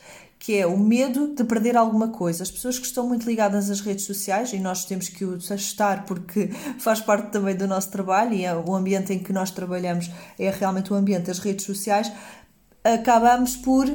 que 0.46 0.60
é 0.60 0.68
o 0.68 0.78
medo 0.78 1.34
de 1.34 1.44
perder 1.44 1.76
alguma 1.76 2.10
coisa. 2.10 2.44
As 2.44 2.52
pessoas 2.52 2.78
que 2.78 2.86
estão 2.86 3.08
muito 3.08 3.26
ligadas 3.26 3.72
às 3.72 3.82
redes 3.82 4.06
sociais, 4.06 4.54
e 4.54 4.60
nós 4.60 4.86
temos 4.86 5.10
que 5.10 5.26
o 5.26 5.38
estar 5.38 6.06
porque 6.06 6.52
faz 6.78 7.02
parte 7.02 7.32
também 7.32 7.56
do 7.56 7.66
nosso 7.66 7.90
trabalho 7.90 8.32
e 8.32 8.46
é 8.46 8.56
o 8.56 8.76
ambiente 8.76 9.12
em 9.12 9.18
que 9.18 9.34
nós 9.34 9.50
trabalhamos 9.50 10.12
é 10.38 10.52
realmente 10.52 10.94
o 10.94 10.96
ambiente 10.96 11.26
das 11.26 11.40
redes 11.40 11.66
sociais, 11.66 12.12
acabamos 12.86 13.56
por 13.56 13.92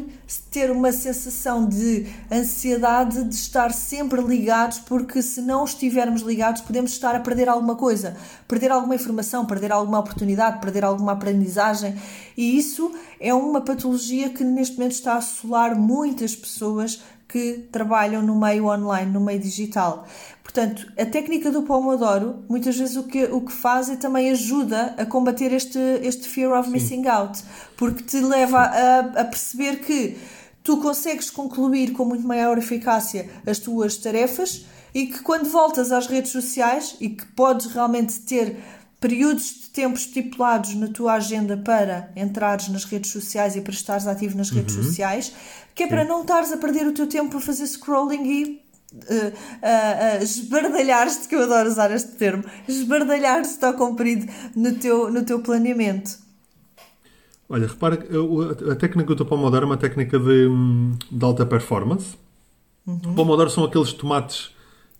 ter 0.51 0.69
uma 0.69 0.91
sensação 0.91 1.65
de 1.65 2.13
ansiedade 2.31 3.23
de 3.23 3.35
estar 3.37 3.73
sempre 3.73 4.21
ligados, 4.21 4.81
porque 4.81 5.23
se 5.23 5.41
não 5.41 5.65
estivermos 5.65 6.23
ligados, 6.23 6.61
podemos 6.61 6.91
estar 6.91 7.15
a 7.15 7.21
perder 7.21 7.49
alguma 7.49 7.77
coisa, 7.77 8.17
perder 8.49 8.73
alguma 8.73 8.97
informação, 8.97 9.47
perder 9.47 9.71
alguma 9.71 10.01
oportunidade, 10.01 10.61
perder 10.61 10.85
alguma 10.85 11.13
aprendizagem, 11.13 11.95
e 12.37 12.59
isso 12.59 12.93
é 13.21 13.33
uma 13.33 13.61
patologia 13.61 14.29
que 14.31 14.43
neste 14.43 14.77
momento 14.77 14.93
está 14.93 15.15
a 15.15 15.19
assolar 15.19 15.79
muitas 15.79 16.35
pessoas 16.35 17.01
que 17.29 17.69
trabalham 17.71 18.23
no 18.23 18.35
meio 18.35 18.67
online, 18.67 19.11
no 19.11 19.21
meio 19.21 19.39
digital. 19.39 20.05
Portanto, 20.53 20.93
a 20.99 21.07
técnica 21.07 21.49
do 21.53 21.63
Pomodoro, 21.63 22.43
muitas 22.49 22.77
vezes 22.77 22.97
o 22.97 23.05
que, 23.05 23.23
o 23.27 23.41
que 23.41 23.53
faz 23.53 23.89
é 23.89 23.95
também 23.95 24.33
ajuda 24.33 24.97
a 24.99 25.07
combater 25.07 25.53
este, 25.53 25.79
este 26.03 26.29
fear 26.29 26.59
of 26.59 26.67
Sim. 26.67 26.73
missing 26.73 27.07
out, 27.07 27.41
porque 27.77 28.03
te 28.03 28.19
leva 28.19 28.59
a, 28.59 28.99
a 28.99 29.25
perceber 29.25 29.77
que 29.77 30.19
tu 30.65 30.79
consegues 30.79 31.31
concluir 31.31 31.93
com 31.93 32.05
muito 32.05 32.27
maior 32.27 32.59
eficácia 32.59 33.31
as 33.47 33.61
tuas 33.61 33.97
tarefas 33.97 34.67
e 34.93 35.07
que 35.07 35.21
quando 35.21 35.49
voltas 35.49 35.93
às 35.93 36.09
redes 36.09 36.33
sociais 36.33 36.97
e 37.01 37.11
que 37.11 37.27
podes 37.27 37.67
realmente 37.67 38.19
ter 38.23 38.57
períodos 38.99 39.45
de 39.45 39.71
tempo 39.71 39.97
estipulados 39.97 40.75
na 40.75 40.89
tua 40.89 41.13
agenda 41.15 41.57
para 41.57 42.11
entrares 42.17 42.69
nas 42.69 42.85
redes 42.85 43.13
sociais 43.13 43.55
e 43.55 43.61
para 43.61 43.73
estares 43.73 44.09
ativo 44.09 44.37
nas 44.37 44.51
redes 44.51 44.75
uhum. 44.75 44.83
sociais, 44.83 45.33
que 45.77 45.85
é 45.85 45.87
Sim. 45.87 45.91
para 45.91 46.05
não 46.05 46.23
estares 46.23 46.51
a 46.51 46.57
perder 46.57 46.89
o 46.89 46.93
teu 46.93 47.07
tempo 47.07 47.37
a 47.37 47.41
fazer 47.41 47.69
scrolling 47.69 48.25
e 48.25 48.70
uh, 48.93 48.99
uh, 48.99 50.21
uh, 50.21 50.23
esbardalhar-te, 50.23 51.29
que 51.29 51.35
eu 51.35 51.43
adoro 51.43 51.69
usar 51.69 51.91
este 51.91 52.13
termo, 52.13 52.45
esbardalhar-te 52.69 53.65
ao 53.65 53.75
comprido 53.75 54.31
no 54.55 54.75
teu, 54.75 55.11
no 55.11 55.25
teu 55.25 55.41
planeamento. 55.41 56.19
Olha, 57.49 57.67
repara, 57.67 57.99
a 58.71 58.77
técnica 58.77 59.15
do 59.15 59.27
Pomodoro 59.27 59.65
é 59.65 59.67
uma 59.67 59.77
técnica 59.77 60.19
de, 60.19 60.47
hum, 60.47 60.97
de 61.11 61.25
alta 61.25 61.45
performance. 61.45 62.17
Uhum. 62.87 63.15
Pomodoro 63.15 63.51
são 63.51 63.65
aqueles 63.65 63.93
tomates 63.93 64.53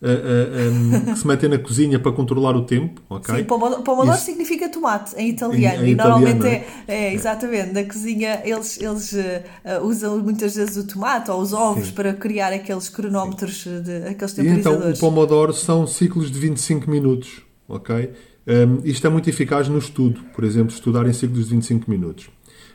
uh, 0.03 0.07
uh, 0.07 0.73
um, 0.73 1.13
que 1.13 1.19
se 1.19 1.27
metem 1.27 1.49
na 1.49 1.59
cozinha 1.59 1.99
para 1.99 2.13
controlar 2.13 2.57
o 2.57 2.65
tempo, 2.65 3.03
ok? 3.09 3.37
Sim, 3.37 3.45
pomodoro, 3.45 4.13
Isso... 4.13 4.25
significa 4.25 4.69
tomate 4.69 5.15
em 5.17 5.31
italiano. 5.31 5.85
Em, 5.85 5.89
em 5.89 5.93
e 5.93 5.95
normalmente 5.95 6.47
é, 6.47 6.67
é, 6.89 7.05
é, 7.07 7.15
exatamente, 7.15 7.73
na 7.73 7.85
cozinha 7.85 8.43
eles, 8.45 8.81
eles 8.81 9.13
uh, 9.13 9.85
usam 9.85 10.19
muitas 10.19 10.55
vezes 10.57 10.77
o 10.77 10.87
tomate 10.87 11.31
ou 11.31 11.41
os 11.41 11.53
ovos 11.53 11.89
Sim. 11.89 11.93
para 11.93 12.15
criar 12.15 12.53
aqueles 12.53 12.89
cronómetros, 12.89 13.65
de, 13.65 14.09
aqueles 14.09 14.33
temporizadores. 14.33 14.85
E 14.85 14.91
então 14.91 14.91
o 14.91 14.99
pomodoro 14.99 15.53
são 15.53 15.87
ciclos 15.87 16.31
de 16.31 16.39
25 16.39 16.91
minutos, 16.91 17.43
ok? 17.69 18.11
Um, 18.47 18.81
isto 18.85 19.07
é 19.07 19.11
muito 19.11 19.29
eficaz 19.29 19.69
no 19.69 19.79
estudo, 19.79 20.21
por 20.35 20.45
exemplo, 20.45 20.73
estudar 20.73 21.07
em 21.07 21.13
ciclos 21.13 21.45
de 21.45 21.55
25 21.55 21.91
minutos. 21.91 22.31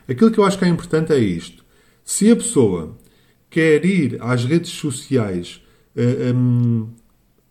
Aquilo 0.08 0.30
que 0.30 0.38
eu 0.38 0.44
acho 0.44 0.58
que 0.58 0.64
é 0.64 0.68
importante 0.68 1.12
é 1.12 1.18
isto. 1.18 1.64
Se 2.04 2.30
a 2.30 2.36
pessoa 2.36 2.96
quer 3.50 3.84
ir 3.84 4.16
às 4.20 4.44
redes 4.44 4.70
sociais 4.70 5.60
uh, 5.96 6.34
um, 6.34 6.88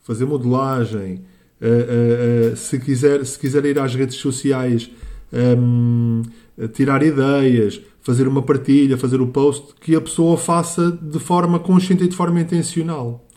fazer 0.06 0.26
modelagem, 0.26 1.24
uh, 1.60 2.54
uh, 2.54 2.56
se, 2.56 2.80
quiser, 2.80 3.26
se 3.26 3.38
quiser 3.38 3.66
ir 3.66 3.80
às 3.80 3.94
redes 3.96 4.18
sociais 4.18 4.90
um, 5.34 6.22
tirar 6.74 7.02
ideias, 7.04 7.82
fazer 8.02 8.28
uma 8.28 8.44
partilha, 8.44 8.98
fazer 8.98 9.20
o 9.20 9.28
post, 9.28 9.74
que 9.82 9.96
a 9.96 10.00
pessoa 10.00 10.38
faça 10.38 10.92
de 10.92 11.20
forma 11.20 11.58
consciente 11.58 12.04
e 12.04 12.08
de 12.08 12.16
forma 12.16 12.40
intencional. 12.40 13.28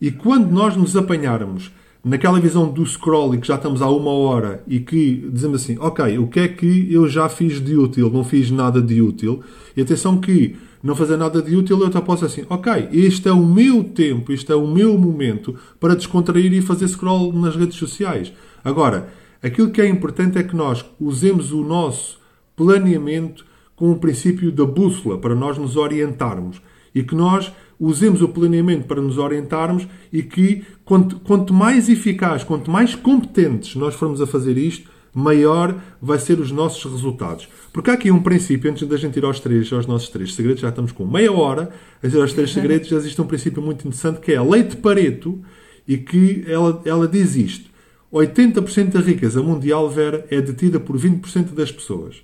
E 0.00 0.12
quando 0.12 0.50
nós 0.52 0.76
nos 0.76 0.96
apanharmos 0.96 1.72
naquela 2.04 2.38
visão 2.38 2.70
do 2.70 2.86
scroll 2.86 3.34
e 3.34 3.38
que 3.38 3.48
já 3.48 3.56
estamos 3.56 3.82
há 3.82 3.88
uma 3.88 4.10
hora 4.12 4.62
e 4.68 4.78
que 4.78 5.28
dizemos 5.32 5.62
assim, 5.62 5.76
ok, 5.80 6.16
o 6.18 6.28
que 6.28 6.40
é 6.40 6.48
que 6.48 6.92
eu 6.92 7.08
já 7.08 7.28
fiz 7.28 7.60
de 7.60 7.76
útil? 7.76 8.08
Não 8.08 8.22
fiz 8.22 8.52
nada 8.52 8.80
de 8.80 9.02
útil. 9.02 9.42
E 9.76 9.82
atenção 9.82 10.20
que 10.20 10.54
não 10.84 10.94
fazer 10.94 11.16
nada 11.16 11.40
de 11.40 11.56
útil, 11.56 11.80
eu 11.80 11.86
até 11.86 11.98
posso 11.98 12.26
assim, 12.26 12.44
ok, 12.50 12.90
este 12.92 13.26
é 13.26 13.32
o 13.32 13.44
meu 13.44 13.82
tempo, 13.82 14.30
este 14.30 14.52
é 14.52 14.54
o 14.54 14.66
meu 14.66 14.98
momento 14.98 15.56
para 15.80 15.96
descontrair 15.96 16.52
e 16.52 16.60
fazer 16.60 16.86
scroll 16.88 17.32
nas 17.32 17.56
redes 17.56 17.78
sociais. 17.78 18.34
Agora, 18.62 19.08
aquilo 19.42 19.70
que 19.70 19.80
é 19.80 19.88
importante 19.88 20.36
é 20.36 20.42
que 20.42 20.54
nós 20.54 20.84
usemos 21.00 21.52
o 21.52 21.64
nosso 21.64 22.18
planeamento 22.54 23.46
com 23.74 23.90
o 23.92 23.98
princípio 23.98 24.52
da 24.52 24.66
bússola 24.66 25.16
para 25.16 25.34
nós 25.34 25.56
nos 25.56 25.74
orientarmos 25.74 26.60
e 26.94 27.02
que 27.02 27.14
nós 27.14 27.50
usemos 27.80 28.20
o 28.20 28.28
planeamento 28.28 28.86
para 28.86 29.00
nos 29.00 29.16
orientarmos 29.16 29.88
e 30.12 30.22
que 30.22 30.64
quanto, 30.84 31.16
quanto 31.20 31.54
mais 31.54 31.88
eficaz, 31.88 32.44
quanto 32.44 32.70
mais 32.70 32.94
competentes 32.94 33.74
nós 33.74 33.94
formos 33.94 34.20
a 34.20 34.26
fazer 34.26 34.58
isto, 34.58 34.90
maior 35.14 35.80
vai 36.02 36.18
ser 36.18 36.40
os 36.40 36.50
nossos 36.50 36.90
resultados. 36.90 37.48
Porque 37.72 37.90
há 37.90 37.94
aqui 37.94 38.10
um 38.10 38.22
princípio, 38.22 38.70
antes 38.70 38.86
da 38.86 38.96
gente 38.96 39.16
ir 39.16 39.24
aos 39.24 39.38
três, 39.38 39.72
aos 39.72 39.86
nossos 39.86 40.08
três 40.08 40.34
segredos, 40.34 40.60
já 40.60 40.68
estamos 40.68 40.90
com 40.90 41.06
meia 41.06 41.32
hora, 41.32 41.70
a 42.02 42.06
ir 42.06 42.20
aos 42.20 42.32
três 42.32 42.50
segredos, 42.52 42.88
já 42.88 42.96
existe 42.96 43.20
um 43.22 43.26
princípio 43.26 43.62
muito 43.62 43.86
interessante 43.86 44.20
que 44.20 44.32
é 44.32 44.36
a 44.36 44.42
lei 44.42 44.64
de 44.64 44.76
Pareto 44.76 45.40
e 45.86 45.96
que 45.96 46.44
ela, 46.48 46.82
ela 46.84 47.06
diz 47.06 47.36
isto. 47.36 47.70
80% 48.12 48.90
da 48.90 49.00
riqueza 49.00 49.42
mundial, 49.42 49.88
Vera, 49.88 50.26
é 50.30 50.40
detida 50.40 50.78
por 50.78 50.96
20% 50.96 51.54
das 51.54 51.72
pessoas. 51.72 52.22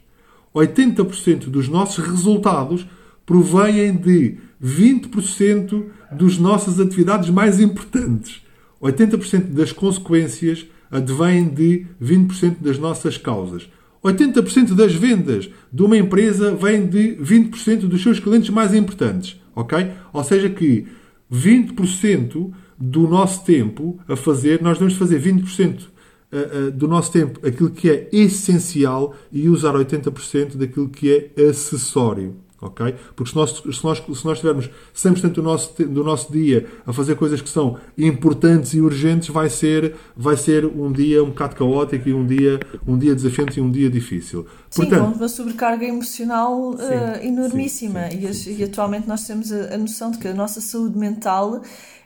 80% 0.55 1.46
dos 1.46 1.68
nossos 1.68 2.05
resultados 2.05 2.87
provêm 3.24 3.96
de 3.96 4.38
20% 4.62 5.85
das 6.12 6.38
nossas 6.38 6.81
atividades 6.81 7.31
mais 7.31 7.61
importantes. 7.61 8.42
80% 8.83 9.53
das 9.53 9.72
consequências 9.72 10.66
advém 10.90 11.48
de 11.48 11.87
20% 12.03 12.57
das 12.61 12.79
nossas 12.79 13.16
causas. 13.16 13.68
80% 14.03 14.74
das 14.74 14.94
vendas 14.94 15.50
de 15.72 15.83
uma 15.83 15.96
empresa 15.96 16.55
vêm 16.55 16.87
de 16.87 17.16
20% 17.16 17.81
dos 17.81 18.03
seus 18.03 18.18
clientes 18.18 18.50
mais 18.50 18.74
importantes. 18.74 19.38
Ok? 19.55 19.90
Ou 20.12 20.24
seja 20.24 20.48
que 20.48 20.87
20% 21.31 22.50
do 22.79 23.07
nosso 23.07 23.44
tempo 23.44 23.98
a 24.09 24.16
fazer, 24.16 24.62
nós 24.62 24.79
devemos 24.79 24.96
fazer 24.96 25.20
20% 25.20 25.88
eh, 26.33 26.50
eh, 26.53 26.70
do 26.70 26.88
nosso 26.88 27.12
tempo 27.12 27.46
aquilo 27.46 27.70
que 27.70 27.90
é 27.90 28.09
essencial 28.11 29.14
e 29.31 29.48
usar 29.48 29.74
80% 29.74 30.57
daquilo 30.57 30.88
que 30.88 31.33
é 31.37 31.42
acessório 31.48 32.37
ok? 32.61 32.94
Porque 33.16 33.31
se 33.31 33.37
nós, 33.37 33.51
se 33.51 33.85
nós, 33.85 33.99
se 33.99 34.27
nós 34.27 34.38
tivermos 34.38 34.70
100% 34.94 35.33
do 35.33 35.42
nosso, 35.42 35.83
do 35.85 36.05
nosso 36.05 36.33
dia 36.33 36.66
a 36.87 36.92
fazer 36.92 37.14
coisas 37.14 37.40
que 37.40 37.49
são 37.49 37.79
importantes 37.96 38.75
e 38.75 38.81
urgentes, 38.81 39.29
vai 39.29 39.49
ser, 39.49 39.94
vai 40.16 40.37
ser 40.37 40.66
um 40.66 40.92
dia 40.92 41.23
um 41.23 41.29
bocado 41.29 41.57
caótico 41.57 42.09
e 42.09 42.12
um 42.12 42.27
dia, 42.27 42.61
um 42.87 42.99
dia 42.99 43.14
desafiante 43.14 43.59
e 43.59 43.62
um 43.62 43.70
dia 43.70 43.88
difícil. 43.88 44.46
Sim, 44.68 44.83
Portanto, 44.83 45.12
com 45.12 45.18
uma 45.18 45.29
sobrecarga 45.29 45.85
emocional 45.85 46.77
sim, 46.77 46.85
uh, 46.85 47.27
enormíssima. 47.27 48.11
Sim, 48.11 48.33
sim, 48.33 48.51
e, 48.51 48.61
e, 48.61 48.64
atualmente 48.64 49.09
nós 49.09 49.27
temos 49.27 49.51
a, 49.53 49.75
a 49.75 49.79
noção 49.79 50.11
de 50.11 50.18
que 50.18 50.29
a 50.29 50.35
nossa 50.35 50.61
saúde 50.61 50.99
mental 50.99 51.62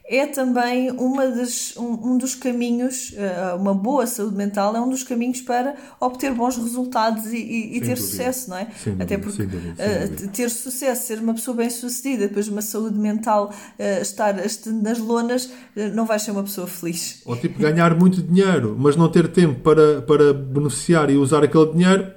é 0.06 0.26
também 0.26 0.90
uma 0.90 1.26
das, 1.28 1.74
um, 1.78 2.12
um, 2.12 2.18
dos 2.18 2.34
caminhos, 2.34 3.12
uh, 3.12 3.56
uma 3.56 3.72
boa 3.72 4.06
saúde 4.06 4.36
mental 4.36 4.76
é 4.76 4.80
um 4.80 4.90
dos 4.90 5.02
caminhos 5.02 5.40
para 5.40 5.74
obter 5.98 6.30
bons 6.34 6.58
resultados 6.58 7.32
e, 7.32 7.38
e, 7.38 7.76
e 7.76 7.80
ter 7.80 7.94
dúvida. 7.94 7.96
sucesso, 7.96 8.50
não 8.50 8.58
é? 8.58 8.66
Sem 8.82 8.96
Até 9.00 9.16
porque 9.16 9.38
sem 9.38 9.46
dúvida, 9.46 9.74
sem 9.76 10.26
uh, 10.26 10.30
ter 10.30 10.50
sucesso, 10.50 11.06
ser 11.06 11.20
uma 11.20 11.32
pessoa 11.32 11.56
bem 11.56 11.70
sucedida, 11.70 12.28
depois 12.28 12.44
de 12.44 12.52
uma 12.52 12.60
saúde 12.60 12.98
mental 12.98 13.50
uh, 13.50 14.02
estar 14.02 14.34
nas 14.34 14.98
lonas, 14.98 15.50
não 15.94 16.04
vais 16.04 16.20
ser 16.20 16.32
uma 16.32 16.42
pessoa 16.42 16.66
feliz. 16.66 17.22
Ou 17.24 17.34
tipo 17.36 17.58
ganhar 17.58 17.94
muito 17.98 18.22
dinheiro, 18.22 18.76
mas 18.78 18.96
não 18.96 19.08
ter 19.08 19.28
tempo 19.28 19.60
para, 19.60 20.02
para 20.02 20.34
beneficiar 20.34 21.08
e 21.08 21.16
usar 21.16 21.42
aquele 21.42 21.72
dinheiro, 21.72 22.12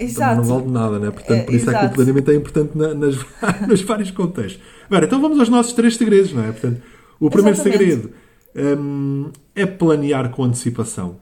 Exato. 0.00 0.36
não 0.36 0.44
vale 0.44 0.70
nada, 0.70 0.98
né? 0.98 1.10
Portanto, 1.10 1.44
por 1.44 1.54
isso 1.54 1.70
é, 1.70 1.74
é 1.74 1.78
que 1.78 1.86
o 1.86 1.90
planeamento 1.90 2.30
é 2.30 2.34
importante 2.34 2.70
na, 2.74 2.94
nas, 2.94 3.16
nos 3.68 3.82
vários 3.82 4.10
contextos. 4.10 4.62
Agora, 4.86 5.04
então 5.04 5.20
vamos 5.20 5.38
aos 5.38 5.48
nossos 5.48 5.72
três 5.74 5.96
segredos, 5.96 6.32
não 6.32 6.44
é? 6.44 6.52
Portanto, 6.52 6.80
o 7.20 7.30
primeiro 7.30 7.56
Exatamente. 7.56 7.78
segredo 7.78 8.10
um, 8.54 9.30
é 9.54 9.66
planear 9.66 10.30
com 10.30 10.44
antecipação. 10.44 11.16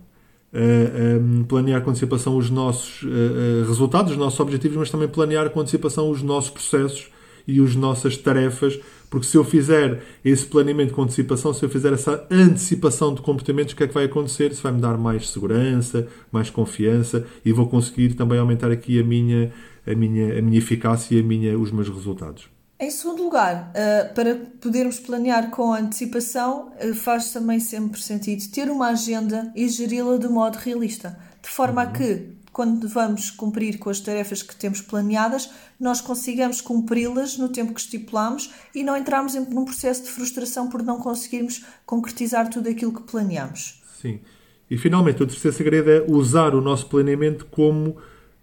Uh, 0.52 1.20
um, 1.20 1.44
planear 1.44 1.82
com 1.82 1.90
antecipação 1.90 2.37
os 2.37 2.48
nossos 2.48 3.02
uh, 3.02 3.66
resultados, 3.66 4.12
os 4.12 4.18
nossos 4.18 4.40
objetivos, 4.40 4.76
mas 4.76 4.90
também 4.90 5.09
planear 5.09 5.50
com 5.50 5.61
antecipação 5.61 6.11
os 6.11 6.22
nossos 6.22 6.50
processos 6.50 7.11
e 7.46 7.61
as 7.61 7.76
nossas 7.76 8.16
tarefas, 8.16 8.80
porque 9.09 9.26
se 9.26 9.37
eu 9.37 9.44
fizer 9.44 10.02
esse 10.24 10.44
planeamento 10.46 10.92
com 10.92 11.02
antecipação, 11.02 11.54
se 11.54 11.64
eu 11.64 11.68
fizer 11.68 11.92
essa 11.92 12.26
antecipação 12.30 13.14
de 13.14 13.22
comportamentos, 13.22 13.72
o 13.72 13.76
que 13.76 13.85
é 13.85 13.87
que 13.87 13.94
vai 13.94 14.04
acontecer? 14.04 14.50
Isso 14.50 14.62
vai 14.62 14.72
me 14.72 14.80
dar 14.80 14.98
mais 14.98 15.30
segurança, 15.30 16.09
mais 16.32 16.50
confiança 16.50 17.24
e 17.44 17.52
vou 17.52 17.68
conseguir 17.68 18.14
também 18.14 18.38
aumentar 18.38 18.70
aqui 18.70 18.98
a 18.98 19.04
minha, 19.04 19.52
a 19.87 19.94
minha, 19.94 20.38
a 20.38 20.42
minha 20.42 20.59
eficácia 20.59 21.16
e 21.16 21.20
a 21.20 21.22
minha, 21.22 21.56
os 21.56 21.70
meus 21.70 21.88
resultados. 21.88 22.56
Em 22.79 22.91
segundo 22.91 23.23
lugar, 23.23 23.73
uh, 23.73 24.15
para 24.15 24.35
podermos 24.61 25.01
planear 25.01 25.51
com 25.51 25.73
antecipação, 25.73 26.73
uh, 26.79 26.95
faz 26.95 27.33
também 27.33 27.59
sempre 27.59 27.99
sentido 27.99 28.47
ter 28.51 28.71
uma 28.71 28.89
agenda 28.89 29.51
e 29.57 29.67
geri-la 29.67 30.19
de 30.19 30.29
modo 30.29 30.57
realista, 30.57 31.19
de 31.43 31.49
forma 31.49 31.83
uhum. 31.83 31.89
a 31.89 31.93
que, 31.93 32.29
quando 32.53 32.87
vamos 32.87 33.31
cumprir 33.31 33.79
com 33.79 33.89
as 33.89 33.99
tarefas 34.01 34.43
que 34.43 34.55
temos 34.55 34.83
planeadas, 34.83 35.51
nós 35.81 36.03
consigamos 36.03 36.61
cumpri-las 36.61 37.39
no 37.39 37.49
tempo 37.49 37.73
que 37.73 37.81
estipulamos 37.81 38.53
e 38.75 38.83
não 38.83 38.95
entrarmos 38.95 39.35
em, 39.35 39.41
num 39.41 39.65
processo 39.65 40.03
de 40.03 40.11
frustração 40.11 40.69
por 40.69 40.83
não 40.83 40.99
conseguirmos 40.99 41.65
concretizar 41.87 42.51
tudo 42.51 42.69
aquilo 42.69 42.93
que 42.93 43.11
planeamos. 43.11 43.83
Sim. 44.03 44.21
E 44.71 44.77
finalmente, 44.77 45.23
o 45.23 45.27
terceiro 45.27 45.57
segredo 45.57 45.91
é 45.91 46.05
usar 46.07 46.55
o 46.55 46.61
nosso 46.61 46.87
planeamento 46.91 47.47
como 47.47 47.97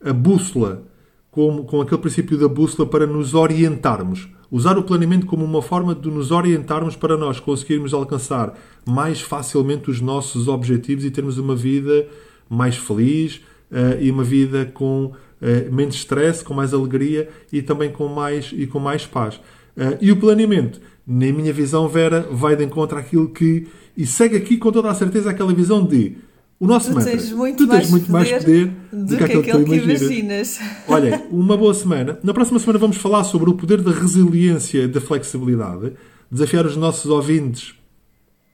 a 0.04 0.12
bússola 0.12 0.92
com, 1.34 1.64
com 1.64 1.82
aquele 1.82 2.00
princípio 2.00 2.38
da 2.38 2.48
bússola 2.48 2.88
para 2.88 3.08
nos 3.08 3.34
orientarmos. 3.34 4.30
Usar 4.52 4.78
o 4.78 4.84
planeamento 4.84 5.26
como 5.26 5.44
uma 5.44 5.64
forma 5.64 5.96
de 5.96 6.08
nos 6.10 6.30
orientarmos 6.30 6.96
para 6.96 7.18
nós 7.18 7.40
conseguirmos 7.40 7.92
alcançar 7.92 8.54
mais 8.86 9.20
facilmente 9.20 9.90
os 9.90 10.00
nossos 10.00 10.48
objetivos 10.48 11.04
e 11.04 11.10
termos 11.10 11.40
uma 11.40 11.56
vida 11.56 12.08
mais 12.48 12.78
feliz 12.78 13.38
uh, 13.72 14.00
e 14.00 14.12
uma 14.12 14.24
vida 14.24 14.70
com 14.72 15.06
uh, 15.06 15.74
menos 15.74 15.96
stress, 15.96 16.44
com 16.46 16.54
mais 16.54 16.72
alegria 16.72 17.28
e 17.52 17.64
também 17.64 17.92
com 17.92 18.08
mais, 18.08 18.54
e 18.56 18.68
com 18.68 18.78
mais 18.78 19.08
paz. 19.08 19.38
Uh, 19.76 19.98
e 20.00 20.12
o 20.12 20.18
planeamento, 20.18 20.80
na 21.06 21.32
minha 21.32 21.52
visão, 21.52 21.88
Vera, 21.88 22.28
vai 22.32 22.56
de 22.56 22.64
encontro 22.64 22.98
àquilo 22.98 23.30
que. 23.30 23.68
E 23.98 24.06
segue 24.06 24.38
aqui 24.38 24.58
com 24.58 24.72
toda 24.72 24.90
a 24.90 24.94
certeza 24.94 25.32
aquela 25.32 25.54
visão 25.54 25.84
de 25.84 26.16
o 26.64 26.68
nosso 26.68 26.90
tu 26.90 26.96
mantra. 26.96 27.12
Tens 27.12 27.32
muito 27.32 27.58
tu 27.58 27.68
tens 27.68 27.90
muito 27.90 28.10
mais 28.10 28.32
poder 28.32 28.72
do, 28.92 29.06
do 29.06 29.18
que, 29.18 29.24
aquele 29.24 29.44
que, 29.44 29.52
que 29.52 29.58
imaginas. 29.58 30.02
imaginas. 30.02 30.60
Olha, 30.88 31.28
uma 31.30 31.58
boa 31.58 31.74
semana. 31.74 32.18
Na 32.24 32.34
próxima 32.34 32.58
semana 32.58 32.80
vamos 32.80 32.96
falar 32.96 33.26
sobre 33.26 33.50
o 33.50 33.54
poder 33.54 33.82
da 33.82 33.92
resiliência 33.92 34.84
e 34.84 34.88
da 34.88 35.02
flexibilidade. 35.02 35.92
Desafiar 36.32 36.66
os 36.66 36.78
nossos 36.78 37.12
ouvintes 37.12 37.76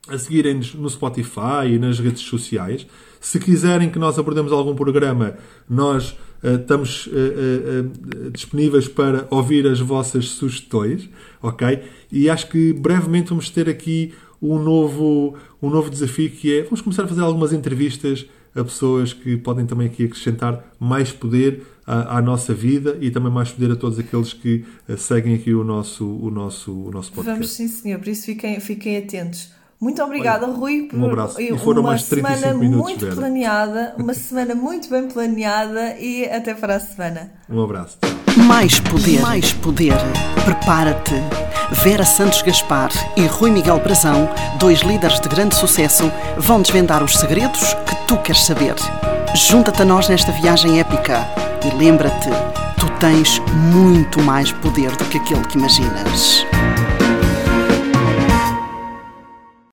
a 0.08 0.17
seguirem-nos 0.17 0.74
no 0.74 0.89
Spotify 0.89 1.67
e 1.67 1.78
nas 1.78 2.00
redes 2.00 2.24
sociais. 2.24 2.88
Se 3.22 3.39
quiserem 3.39 3.91
que 3.91 4.00
nós 4.00 4.17
abordemos 4.17 4.52
algum 4.52 4.73
programa, 4.73 5.36
nós 5.69 6.17
uh, 6.44 6.56
estamos 6.56 7.06
uh, 7.06 7.12
uh, 7.12 8.31
disponíveis 8.31 8.88
para 8.88 9.27
ouvir 9.29 9.67
as 9.67 9.79
vossas 9.79 10.29
sugestões, 10.29 11.08
ok? 11.44 11.83
E 12.12 12.27
acho 12.27 12.50
que 12.50 12.73
brevemente 12.73 13.29
vamos 13.29 13.52
ter 13.52 13.69
aqui 13.69 14.13
um 14.42 14.58
novo, 14.60 15.35
um 15.62 15.69
novo 15.69 15.90
desafio 15.90 16.29
que 16.29 16.60
é 16.60 16.63
vamos 16.63 16.81
começar 16.81 17.04
a 17.04 17.08
fazer 17.08 17.21
algumas 17.21 17.54
entrevistas 17.54 18.25
a 18.56 18.63
pessoas 18.63 19.13
que 19.13 19.37
podem 19.37 19.65
também 19.65 19.87
aqui 19.87 20.06
acrescentar 20.06 20.63
mais 20.79 21.12
poder 21.12 21.63
à, 21.85 22.17
à, 22.17 22.21
nossa 22.21 22.54
vida 22.54 22.98
e 23.00 23.12
também 23.12 23.31
mais 23.31 23.52
poder 23.52 23.71
a 23.71 23.75
todos 23.75 24.00
aqueles 24.00 24.33
que 24.33 24.65
uh, 24.87 24.98
seguem 24.98 25.35
aqui 25.35 25.54
o 25.54 25.63
nosso, 25.63 26.06
o 26.06 26.31
nosso, 26.31 26.71
o 26.71 26.92
nosso 26.92 27.12
podcast. 27.12 27.40
Vamos 27.40 27.52
sim, 27.52 27.67
senhor, 27.67 28.00
por 28.00 28.08
isso 28.08 28.25
fiquem, 28.25 28.60
fiquem 28.60 28.98
atentos. 28.98 29.52
Muito 29.80 30.04
obrigada, 30.04 30.46
Olha, 30.46 30.56
Rui, 30.56 30.88
por 30.90 31.00
um 31.00 31.06
abraço. 31.06 31.42
E 31.42 31.58
foram 31.58 31.82
uma 31.82 31.92
mais 31.92 32.04
35 32.04 32.38
semana 32.38 32.60
minutos 32.60 33.02
muito 33.02 33.15
planeada, 33.15 33.94
uma 33.98 34.13
semana 34.13 34.54
muito 34.54 34.90
bem 34.90 35.08
planeada 35.08 35.96
e 35.98 36.25
até 36.25 36.54
para 36.54 36.75
a 36.75 36.80
semana. 36.82 37.32
Um 37.50 37.63
abraço. 37.63 37.98
Mais 38.36 38.80
poder, 38.82 39.21
mais 39.21 39.54
poder. 39.54 39.96
Prepara-te. 40.44 41.15
Vera 41.82 42.04
Santos 42.04 42.42
Gaspar 42.42 42.90
e 43.15 43.25
Rui 43.25 43.52
Miguel 43.52 43.80
Brazão, 43.80 44.27
dois 44.60 44.80
líderes 44.80 45.19
de 45.21 45.30
grande 45.30 45.56
sucesso, 45.56 46.12
vão 46.38 46.62
desvendar 46.62 47.02
os 47.02 47.15
segredos 47.15 47.73
que 47.86 47.96
tu 48.08 48.17
queres 48.17 48.44
saber. 48.44 48.75
Junta-te 49.36 49.82
a 49.84 49.86
nós 49.86 50.10
nesta 50.10 50.32
viagem 50.32 50.80
épica 50.80 51.25
e 51.63 51.77
lembra-te, 51.77 52.30
tu 52.80 52.90
tens 53.00 53.40
muito 53.71 54.21
mais 54.23 54.52
poder 54.52 54.92
do 54.98 55.06
que 55.06 55.19
aquele 55.19 55.46
que 55.46 55.58
imaginas. 55.58 56.46